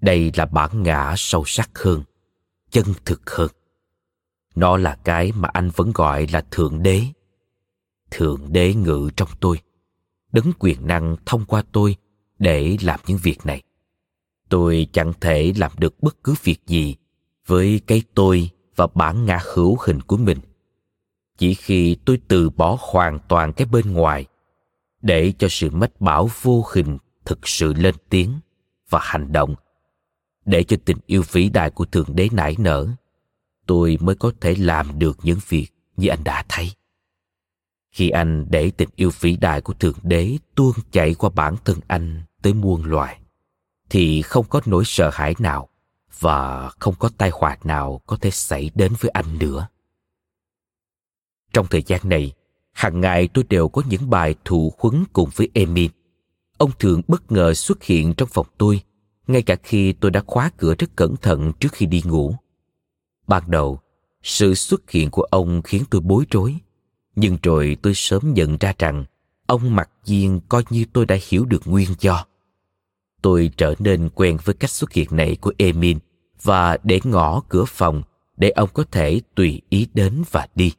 Đây 0.00 0.32
là 0.34 0.46
bản 0.46 0.82
ngã 0.82 1.14
sâu 1.16 1.44
sắc 1.46 1.78
hơn, 1.78 2.02
chân 2.70 2.84
thực 3.04 3.30
hơn 3.30 3.48
nó 4.54 4.76
là 4.76 4.98
cái 5.04 5.32
mà 5.32 5.48
anh 5.52 5.70
vẫn 5.76 5.92
gọi 5.94 6.26
là 6.32 6.44
thượng 6.50 6.82
đế. 6.82 7.02
Thượng 8.10 8.52
đế 8.52 8.74
ngự 8.74 9.10
trong 9.16 9.28
tôi 9.40 9.60
đấng 10.32 10.52
quyền 10.58 10.86
năng 10.86 11.16
thông 11.26 11.44
qua 11.44 11.62
tôi 11.72 11.96
để 12.38 12.76
làm 12.82 13.00
những 13.06 13.18
việc 13.22 13.46
này. 13.46 13.62
Tôi 14.48 14.86
chẳng 14.92 15.12
thể 15.20 15.52
làm 15.56 15.72
được 15.78 16.02
bất 16.02 16.24
cứ 16.24 16.34
việc 16.42 16.58
gì 16.66 16.96
với 17.46 17.80
cái 17.86 18.02
tôi 18.14 18.50
và 18.76 18.86
bản 18.94 19.26
ngã 19.26 19.38
hữu 19.54 19.78
hình 19.86 20.00
của 20.00 20.16
mình. 20.16 20.38
Chỉ 21.38 21.54
khi 21.54 21.96
tôi 22.04 22.20
từ 22.28 22.50
bỏ 22.50 22.78
hoàn 22.80 23.18
toàn 23.28 23.52
cái 23.52 23.66
bên 23.66 23.92
ngoài 23.92 24.26
để 25.02 25.32
cho 25.38 25.48
sự 25.50 25.70
mách 25.70 26.00
bảo 26.00 26.30
vô 26.42 26.64
hình 26.72 26.98
thực 27.24 27.48
sự 27.48 27.74
lên 27.74 27.94
tiếng 28.08 28.40
và 28.88 28.98
hành 29.02 29.32
động, 29.32 29.54
để 30.44 30.62
cho 30.62 30.76
tình 30.84 30.98
yêu 31.06 31.22
vĩ 31.32 31.48
đại 31.48 31.70
của 31.70 31.84
thượng 31.84 32.16
đế 32.16 32.28
nảy 32.32 32.56
nở 32.58 32.88
tôi 33.66 33.98
mới 34.00 34.14
có 34.14 34.32
thể 34.40 34.54
làm 34.54 34.98
được 34.98 35.18
những 35.22 35.38
việc 35.48 35.68
như 35.96 36.08
anh 36.08 36.24
đã 36.24 36.44
thấy 36.48 36.70
khi 37.90 38.10
anh 38.10 38.46
để 38.50 38.70
tình 38.76 38.88
yêu 38.96 39.10
vĩ 39.20 39.36
đại 39.36 39.60
của 39.60 39.72
thượng 39.72 39.98
đế 40.02 40.38
tuôn 40.54 40.72
chảy 40.90 41.14
qua 41.14 41.30
bản 41.30 41.56
thân 41.64 41.78
anh 41.86 42.22
tới 42.42 42.54
muôn 42.54 42.84
loài 42.84 43.18
thì 43.90 44.22
không 44.22 44.46
có 44.48 44.60
nỗi 44.66 44.84
sợ 44.86 45.10
hãi 45.12 45.34
nào 45.38 45.68
và 46.18 46.70
không 46.78 46.94
có 46.98 47.10
tai 47.18 47.30
họa 47.32 47.56
nào 47.64 48.00
có 48.06 48.16
thể 48.16 48.30
xảy 48.30 48.70
đến 48.74 48.92
với 49.00 49.10
anh 49.10 49.38
nữa 49.38 49.68
trong 51.52 51.66
thời 51.70 51.82
gian 51.82 52.00
này 52.04 52.32
hàng 52.72 53.00
ngày 53.00 53.28
tôi 53.28 53.44
đều 53.48 53.68
có 53.68 53.82
những 53.88 54.10
bài 54.10 54.34
thụ 54.44 54.72
huấn 54.78 55.04
cùng 55.12 55.30
với 55.36 55.48
Emil. 55.54 55.90
Ông 56.58 56.70
thường 56.78 57.02
bất 57.08 57.32
ngờ 57.32 57.54
xuất 57.54 57.82
hiện 57.82 58.14
trong 58.14 58.28
phòng 58.32 58.46
tôi, 58.58 58.80
ngay 59.26 59.42
cả 59.42 59.56
khi 59.62 59.92
tôi 59.92 60.10
đã 60.10 60.22
khóa 60.26 60.50
cửa 60.56 60.74
rất 60.78 60.96
cẩn 60.96 61.16
thận 61.16 61.52
trước 61.60 61.72
khi 61.72 61.86
đi 61.86 62.02
ngủ. 62.04 62.34
Ban 63.32 63.50
đầu, 63.50 63.80
sự 64.22 64.54
xuất 64.54 64.90
hiện 64.90 65.10
của 65.10 65.22
ông 65.22 65.62
khiến 65.62 65.84
tôi 65.90 66.00
bối 66.00 66.24
rối, 66.30 66.56
nhưng 67.16 67.38
rồi 67.42 67.76
tôi 67.82 67.94
sớm 67.94 68.34
nhận 68.34 68.56
ra 68.60 68.72
rằng 68.78 69.04
ông 69.46 69.76
mặc 69.76 69.90
nhiên 70.04 70.40
coi 70.48 70.64
như 70.70 70.84
tôi 70.92 71.06
đã 71.06 71.16
hiểu 71.28 71.44
được 71.44 71.62
nguyên 71.64 71.88
do. 72.00 72.26
Tôi 73.22 73.50
trở 73.56 73.74
nên 73.78 74.08
quen 74.14 74.36
với 74.44 74.54
cách 74.54 74.70
xuất 74.70 74.92
hiện 74.92 75.08
này 75.10 75.36
của 75.36 75.52
Emin 75.58 75.98
và 76.42 76.76
để 76.82 77.00
ngõ 77.04 77.42
cửa 77.48 77.64
phòng 77.64 78.02
để 78.36 78.50
ông 78.50 78.68
có 78.74 78.84
thể 78.90 79.20
tùy 79.34 79.60
ý 79.68 79.86
đến 79.94 80.22
và 80.30 80.46
đi. 80.54 80.72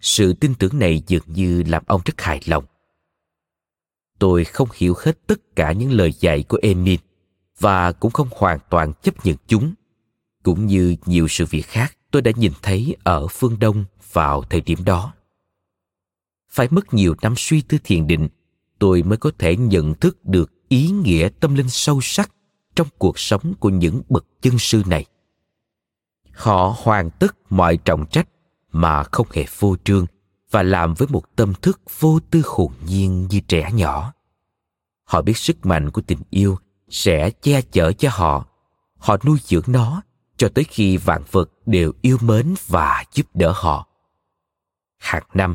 Sự 0.00 0.32
tin 0.32 0.54
tưởng 0.54 0.78
này 0.78 1.02
dường 1.06 1.24
như 1.26 1.62
làm 1.66 1.82
ông 1.86 2.00
rất 2.04 2.20
hài 2.20 2.40
lòng. 2.46 2.64
Tôi 4.18 4.44
không 4.44 4.68
hiểu 4.74 4.94
hết 4.98 5.26
tất 5.26 5.56
cả 5.56 5.72
những 5.72 5.92
lời 5.92 6.12
dạy 6.20 6.42
của 6.42 6.58
Emin 6.62 7.00
và 7.58 7.92
cũng 7.92 8.12
không 8.12 8.28
hoàn 8.30 8.58
toàn 8.70 8.92
chấp 9.02 9.26
nhận 9.26 9.36
chúng 9.46 9.74
cũng 10.42 10.66
như 10.66 10.96
nhiều 11.06 11.28
sự 11.28 11.46
việc 11.46 11.66
khác 11.66 11.96
tôi 12.10 12.22
đã 12.22 12.32
nhìn 12.36 12.52
thấy 12.62 12.96
ở 13.04 13.26
phương 13.26 13.58
đông 13.58 13.84
vào 14.12 14.42
thời 14.42 14.60
điểm 14.60 14.84
đó. 14.84 15.12
Phải 16.50 16.68
mất 16.70 16.94
nhiều 16.94 17.14
năm 17.22 17.34
suy 17.36 17.60
tư 17.60 17.78
thiền 17.84 18.06
định, 18.06 18.28
tôi 18.78 19.02
mới 19.02 19.18
có 19.18 19.30
thể 19.38 19.56
nhận 19.56 19.94
thức 19.94 20.24
được 20.24 20.52
ý 20.68 20.90
nghĩa 20.90 21.28
tâm 21.40 21.54
linh 21.54 21.68
sâu 21.68 22.00
sắc 22.02 22.30
trong 22.76 22.88
cuộc 22.98 23.18
sống 23.18 23.54
của 23.60 23.68
những 23.70 24.02
bậc 24.08 24.26
chân 24.42 24.58
sư 24.58 24.82
này. 24.86 25.04
Họ 26.32 26.74
hoàn 26.78 27.10
tất 27.10 27.36
mọi 27.50 27.76
trọng 27.76 28.06
trách 28.06 28.28
mà 28.72 29.02
không 29.02 29.26
hề 29.32 29.44
phô 29.48 29.76
trương 29.84 30.06
và 30.50 30.62
làm 30.62 30.94
với 30.94 31.08
một 31.08 31.36
tâm 31.36 31.52
thức 31.62 31.80
vô 31.98 32.18
tư 32.30 32.42
hồn 32.44 32.72
nhiên 32.86 33.26
như 33.30 33.40
trẻ 33.40 33.70
nhỏ. 33.72 34.12
Họ 35.04 35.22
biết 35.22 35.36
sức 35.36 35.66
mạnh 35.66 35.90
của 35.90 36.02
tình 36.02 36.18
yêu 36.30 36.58
sẽ 36.88 37.30
che 37.30 37.62
chở 37.62 37.92
cho 37.92 38.10
họ 38.12 38.46
họ 39.02 39.16
nuôi 39.24 39.38
dưỡng 39.44 39.64
nó 39.66 40.02
cho 40.42 40.48
tới 40.48 40.64
khi 40.64 40.96
vạn 40.96 41.22
vật 41.30 41.50
đều 41.66 41.92
yêu 42.00 42.18
mến 42.20 42.54
và 42.66 43.04
giúp 43.12 43.26
đỡ 43.34 43.52
họ 43.56 43.88
hàng 44.98 45.22
năm 45.34 45.54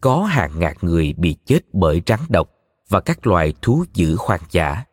có 0.00 0.24
hàng 0.24 0.58
ngàn 0.58 0.76
người 0.80 1.14
bị 1.18 1.36
chết 1.44 1.60
bởi 1.72 2.02
rắn 2.06 2.20
độc 2.28 2.50
và 2.88 3.00
các 3.00 3.26
loài 3.26 3.54
thú 3.62 3.84
dữ 3.94 4.16
hoang 4.18 4.40
dã 4.50 4.84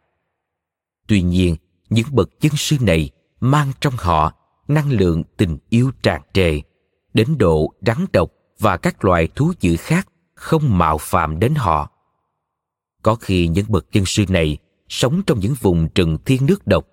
tuy 1.08 1.22
nhiên 1.22 1.56
những 1.90 2.08
bậc 2.12 2.30
chân 2.40 2.52
sư 2.56 2.78
này 2.82 3.10
mang 3.40 3.72
trong 3.82 3.94
họ 3.98 4.34
năng 4.68 4.92
lượng 4.92 5.24
tình 5.38 5.58
yêu 5.70 5.92
tràn 6.04 6.22
trề 6.34 6.62
đến 7.14 7.38
độ 7.38 7.74
rắn 7.82 8.06
độc 8.14 8.32
và 8.60 8.78
các 8.78 9.06
loài 9.06 9.28
thú 9.36 9.54
dữ 9.60 9.76
khác 9.78 10.08
không 10.36 10.78
mạo 10.78 10.98
phạm 10.98 11.40
đến 11.40 11.56
họ. 11.56 11.92
Có 13.02 13.16
khi 13.16 13.48
những 13.48 13.66
bậc 13.70 13.92
chân 13.92 14.06
sư 14.06 14.26
này 14.30 14.58
sống 14.90 15.22
trong 15.28 15.40
những 15.40 15.54
vùng 15.62 15.88
rừng 15.96 16.18
thiên 16.26 16.46
nước 16.46 16.68
độc, 16.68 16.88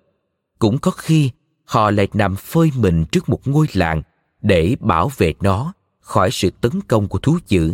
cũng 0.59 0.77
có 0.77 0.91
khi 0.91 1.31
họ 1.71 1.91
lại 1.91 2.07
nằm 2.13 2.35
phơi 2.35 2.71
mình 2.75 3.05
trước 3.11 3.29
một 3.29 3.47
ngôi 3.47 3.67
làng 3.73 4.01
để 4.41 4.75
bảo 4.79 5.11
vệ 5.17 5.33
nó 5.41 5.73
khỏi 5.99 6.31
sự 6.31 6.49
tấn 6.61 6.81
công 6.87 7.07
của 7.07 7.19
thú 7.19 7.37
dữ. 7.47 7.73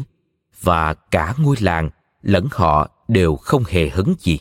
Và 0.61 0.93
cả 0.93 1.33
ngôi 1.37 1.55
làng 1.59 1.89
lẫn 2.21 2.47
họ 2.51 2.89
đều 3.07 3.35
không 3.35 3.63
hề 3.67 3.89
hấn 3.89 4.13
gì. 4.19 4.39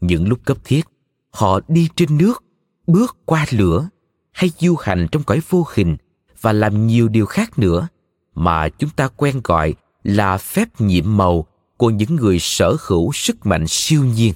Những 0.00 0.28
lúc 0.28 0.38
cấp 0.44 0.56
thiết, 0.64 0.82
họ 1.30 1.60
đi 1.68 1.88
trên 1.96 2.18
nước, 2.18 2.44
bước 2.86 3.16
qua 3.24 3.46
lửa 3.50 3.88
hay 4.32 4.50
du 4.58 4.76
hành 4.76 5.06
trong 5.12 5.22
cõi 5.22 5.40
vô 5.48 5.66
hình 5.74 5.96
và 6.40 6.52
làm 6.52 6.86
nhiều 6.86 7.08
điều 7.08 7.26
khác 7.26 7.58
nữa 7.58 7.88
mà 8.34 8.68
chúng 8.68 8.90
ta 8.90 9.08
quen 9.08 9.40
gọi 9.44 9.74
là 10.02 10.38
phép 10.38 10.80
nhiệm 10.80 11.16
màu 11.16 11.46
của 11.76 11.90
những 11.90 12.16
người 12.16 12.38
sở 12.40 12.76
hữu 12.86 13.12
sức 13.12 13.46
mạnh 13.46 13.64
siêu 13.68 14.04
nhiên. 14.04 14.34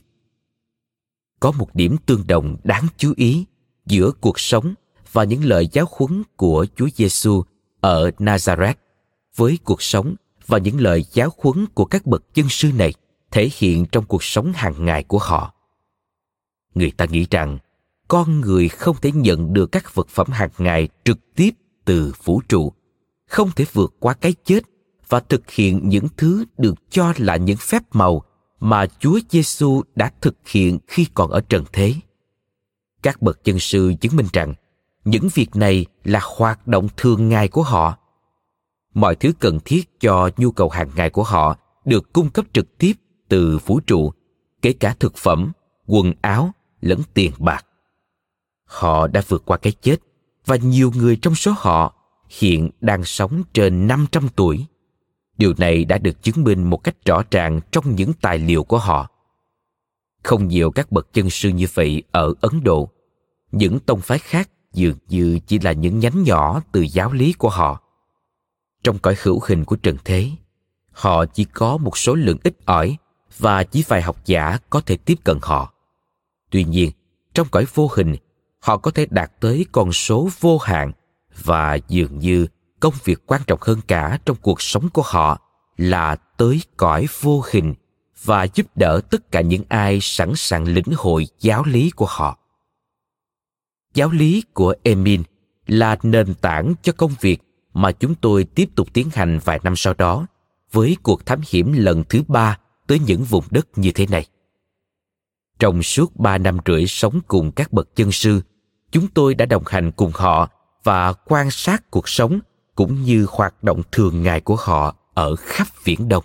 Có 1.40 1.52
một 1.52 1.74
điểm 1.74 1.96
tương 2.06 2.26
đồng 2.26 2.56
đáng 2.64 2.86
chú 2.98 3.12
ý 3.16 3.46
giữa 3.86 4.10
cuộc 4.20 4.40
sống 4.40 4.74
và 5.12 5.24
những 5.24 5.44
lời 5.44 5.68
giáo 5.72 5.86
huấn 5.90 6.22
của 6.36 6.66
Chúa 6.76 6.88
Giêsu 6.96 7.42
ở 7.80 8.10
Nazareth 8.18 8.74
với 9.36 9.58
cuộc 9.64 9.82
sống 9.82 10.14
và 10.46 10.58
những 10.58 10.80
lời 10.80 11.04
giáo 11.12 11.30
huấn 11.38 11.66
của 11.74 11.84
các 11.84 12.06
bậc 12.06 12.34
chân 12.34 12.48
sư 12.48 12.70
này 12.74 12.92
thể 13.30 13.50
hiện 13.58 13.86
trong 13.92 14.04
cuộc 14.04 14.24
sống 14.24 14.52
hàng 14.52 14.84
ngày 14.84 15.02
của 15.02 15.18
họ. 15.18 15.54
Người 16.74 16.90
ta 16.90 17.04
nghĩ 17.04 17.26
rằng 17.30 17.58
con 18.08 18.40
người 18.40 18.68
không 18.68 18.96
thể 19.02 19.12
nhận 19.12 19.52
được 19.52 19.72
các 19.72 19.94
vật 19.94 20.08
phẩm 20.08 20.26
hàng 20.30 20.50
ngày 20.58 20.88
trực 21.04 21.18
tiếp 21.34 21.50
từ 21.84 22.12
vũ 22.24 22.40
trụ, 22.48 22.72
không 23.28 23.50
thể 23.56 23.64
vượt 23.72 23.94
qua 23.98 24.14
cái 24.14 24.34
chết 24.44 24.64
và 25.08 25.20
thực 25.20 25.50
hiện 25.50 25.88
những 25.88 26.06
thứ 26.16 26.44
được 26.58 26.74
cho 26.90 27.12
là 27.16 27.36
những 27.36 27.56
phép 27.56 27.82
màu 27.92 28.22
mà 28.60 28.86
Chúa 28.86 29.20
Giêsu 29.30 29.82
đã 29.94 30.12
thực 30.20 30.48
hiện 30.48 30.78
khi 30.86 31.06
còn 31.14 31.30
ở 31.30 31.40
trần 31.40 31.64
thế. 31.72 31.94
Các 33.06 33.22
bậc 33.22 33.44
chân 33.44 33.58
sư 33.58 33.92
chứng 34.00 34.16
minh 34.16 34.26
rằng 34.32 34.54
những 35.04 35.28
việc 35.34 35.56
này 35.56 35.86
là 36.04 36.20
hoạt 36.36 36.66
động 36.66 36.88
thường 36.96 37.28
ngày 37.28 37.48
của 37.48 37.62
họ. 37.62 37.98
Mọi 38.94 39.16
thứ 39.16 39.32
cần 39.40 39.58
thiết 39.64 40.00
cho 40.00 40.30
nhu 40.36 40.50
cầu 40.50 40.68
hàng 40.68 40.90
ngày 40.96 41.10
của 41.10 41.22
họ 41.22 41.56
được 41.84 42.12
cung 42.12 42.30
cấp 42.30 42.44
trực 42.52 42.78
tiếp 42.78 42.92
từ 43.28 43.58
vũ 43.66 43.80
trụ, 43.80 44.12
kể 44.62 44.72
cả 44.72 44.94
thực 45.00 45.16
phẩm, 45.16 45.52
quần 45.86 46.12
áo 46.20 46.50
lẫn 46.80 47.00
tiền 47.14 47.32
bạc. 47.38 47.66
Họ 48.64 49.06
đã 49.06 49.22
vượt 49.28 49.42
qua 49.46 49.56
cái 49.56 49.72
chết 49.72 49.96
và 50.46 50.56
nhiều 50.56 50.92
người 50.96 51.16
trong 51.16 51.34
số 51.34 51.52
họ 51.56 51.94
hiện 52.28 52.70
đang 52.80 53.04
sống 53.04 53.42
trên 53.52 53.86
500 53.86 54.28
tuổi. 54.36 54.66
Điều 55.38 55.54
này 55.58 55.84
đã 55.84 55.98
được 55.98 56.22
chứng 56.22 56.44
minh 56.44 56.70
một 56.70 56.84
cách 56.84 56.96
rõ 57.04 57.22
ràng 57.30 57.60
trong 57.70 57.94
những 57.96 58.12
tài 58.20 58.38
liệu 58.38 58.64
của 58.64 58.78
họ. 58.78 59.10
Không 60.22 60.48
nhiều 60.48 60.70
các 60.70 60.92
bậc 60.92 61.12
chân 61.12 61.30
sư 61.30 61.48
như 61.48 61.66
vậy 61.74 62.02
ở 62.10 62.34
Ấn 62.40 62.64
Độ. 62.64 62.90
Những 63.56 63.80
tông 63.80 64.00
phái 64.00 64.18
khác 64.18 64.50
dường 64.72 64.96
như 65.08 65.38
chỉ 65.46 65.58
là 65.58 65.72
những 65.72 65.98
nhánh 65.98 66.22
nhỏ 66.22 66.62
từ 66.72 66.80
giáo 66.80 67.12
lý 67.12 67.32
của 67.32 67.48
họ. 67.48 67.80
Trong 68.84 68.98
cõi 68.98 69.16
hữu 69.22 69.40
hình 69.46 69.64
của 69.64 69.76
trần 69.76 69.96
thế, 70.04 70.30
họ 70.92 71.24
chỉ 71.24 71.44
có 71.44 71.76
một 71.76 71.98
số 71.98 72.14
lượng 72.14 72.38
ít 72.42 72.56
ỏi 72.64 72.96
và 73.38 73.64
chỉ 73.64 73.84
vài 73.88 74.02
học 74.02 74.16
giả 74.24 74.58
có 74.70 74.80
thể 74.80 74.96
tiếp 74.96 75.14
cận 75.24 75.38
họ. 75.42 75.72
Tuy 76.50 76.64
nhiên, 76.64 76.90
trong 77.34 77.48
cõi 77.50 77.66
vô 77.74 77.90
hình, 77.94 78.16
họ 78.60 78.76
có 78.76 78.90
thể 78.90 79.06
đạt 79.10 79.40
tới 79.40 79.66
con 79.72 79.92
số 79.92 80.28
vô 80.40 80.58
hạn 80.58 80.92
và 81.42 81.74
dường 81.88 82.18
như 82.18 82.46
công 82.80 82.94
việc 83.04 83.26
quan 83.26 83.40
trọng 83.46 83.58
hơn 83.62 83.80
cả 83.86 84.18
trong 84.24 84.36
cuộc 84.42 84.62
sống 84.62 84.88
của 84.92 85.02
họ 85.04 85.40
là 85.76 86.16
tới 86.16 86.60
cõi 86.76 87.06
vô 87.20 87.42
hình 87.50 87.74
và 88.24 88.44
giúp 88.54 88.66
đỡ 88.74 89.00
tất 89.10 89.30
cả 89.30 89.40
những 89.40 89.62
ai 89.68 89.98
sẵn 90.02 90.32
sàng 90.36 90.64
lĩnh 90.64 90.92
hội 90.96 91.26
giáo 91.40 91.64
lý 91.64 91.90
của 91.90 92.06
họ 92.08 92.38
giáo 93.96 94.10
lý 94.10 94.42
của 94.54 94.74
emin 94.82 95.22
là 95.66 95.96
nền 96.02 96.34
tảng 96.34 96.74
cho 96.82 96.92
công 96.92 97.12
việc 97.20 97.42
mà 97.74 97.92
chúng 97.92 98.14
tôi 98.14 98.44
tiếp 98.44 98.68
tục 98.74 98.88
tiến 98.92 99.08
hành 99.12 99.38
vài 99.44 99.60
năm 99.62 99.76
sau 99.76 99.94
đó 99.94 100.26
với 100.72 100.96
cuộc 101.02 101.26
thám 101.26 101.40
hiểm 101.48 101.72
lần 101.72 102.04
thứ 102.08 102.22
ba 102.28 102.58
tới 102.86 102.98
những 102.98 103.24
vùng 103.24 103.44
đất 103.50 103.78
như 103.78 103.90
thế 103.94 104.06
này. 104.06 104.26
Trong 105.58 105.82
suốt 105.82 106.16
ba 106.16 106.38
năm 106.38 106.58
rưỡi 106.66 106.86
sống 106.86 107.20
cùng 107.28 107.52
các 107.52 107.72
bậc 107.72 107.96
chân 107.96 108.12
sư, 108.12 108.40
chúng 108.90 109.08
tôi 109.08 109.34
đã 109.34 109.46
đồng 109.46 109.62
hành 109.66 109.92
cùng 109.92 110.12
họ 110.14 110.48
và 110.84 111.12
quan 111.12 111.50
sát 111.50 111.90
cuộc 111.90 112.08
sống 112.08 112.40
cũng 112.74 113.02
như 113.02 113.26
hoạt 113.30 113.64
động 113.64 113.82
thường 113.92 114.22
ngày 114.22 114.40
của 114.40 114.56
họ 114.56 114.96
ở 115.14 115.36
khắp 115.36 115.66
viễn 115.84 116.08
đông. 116.08 116.24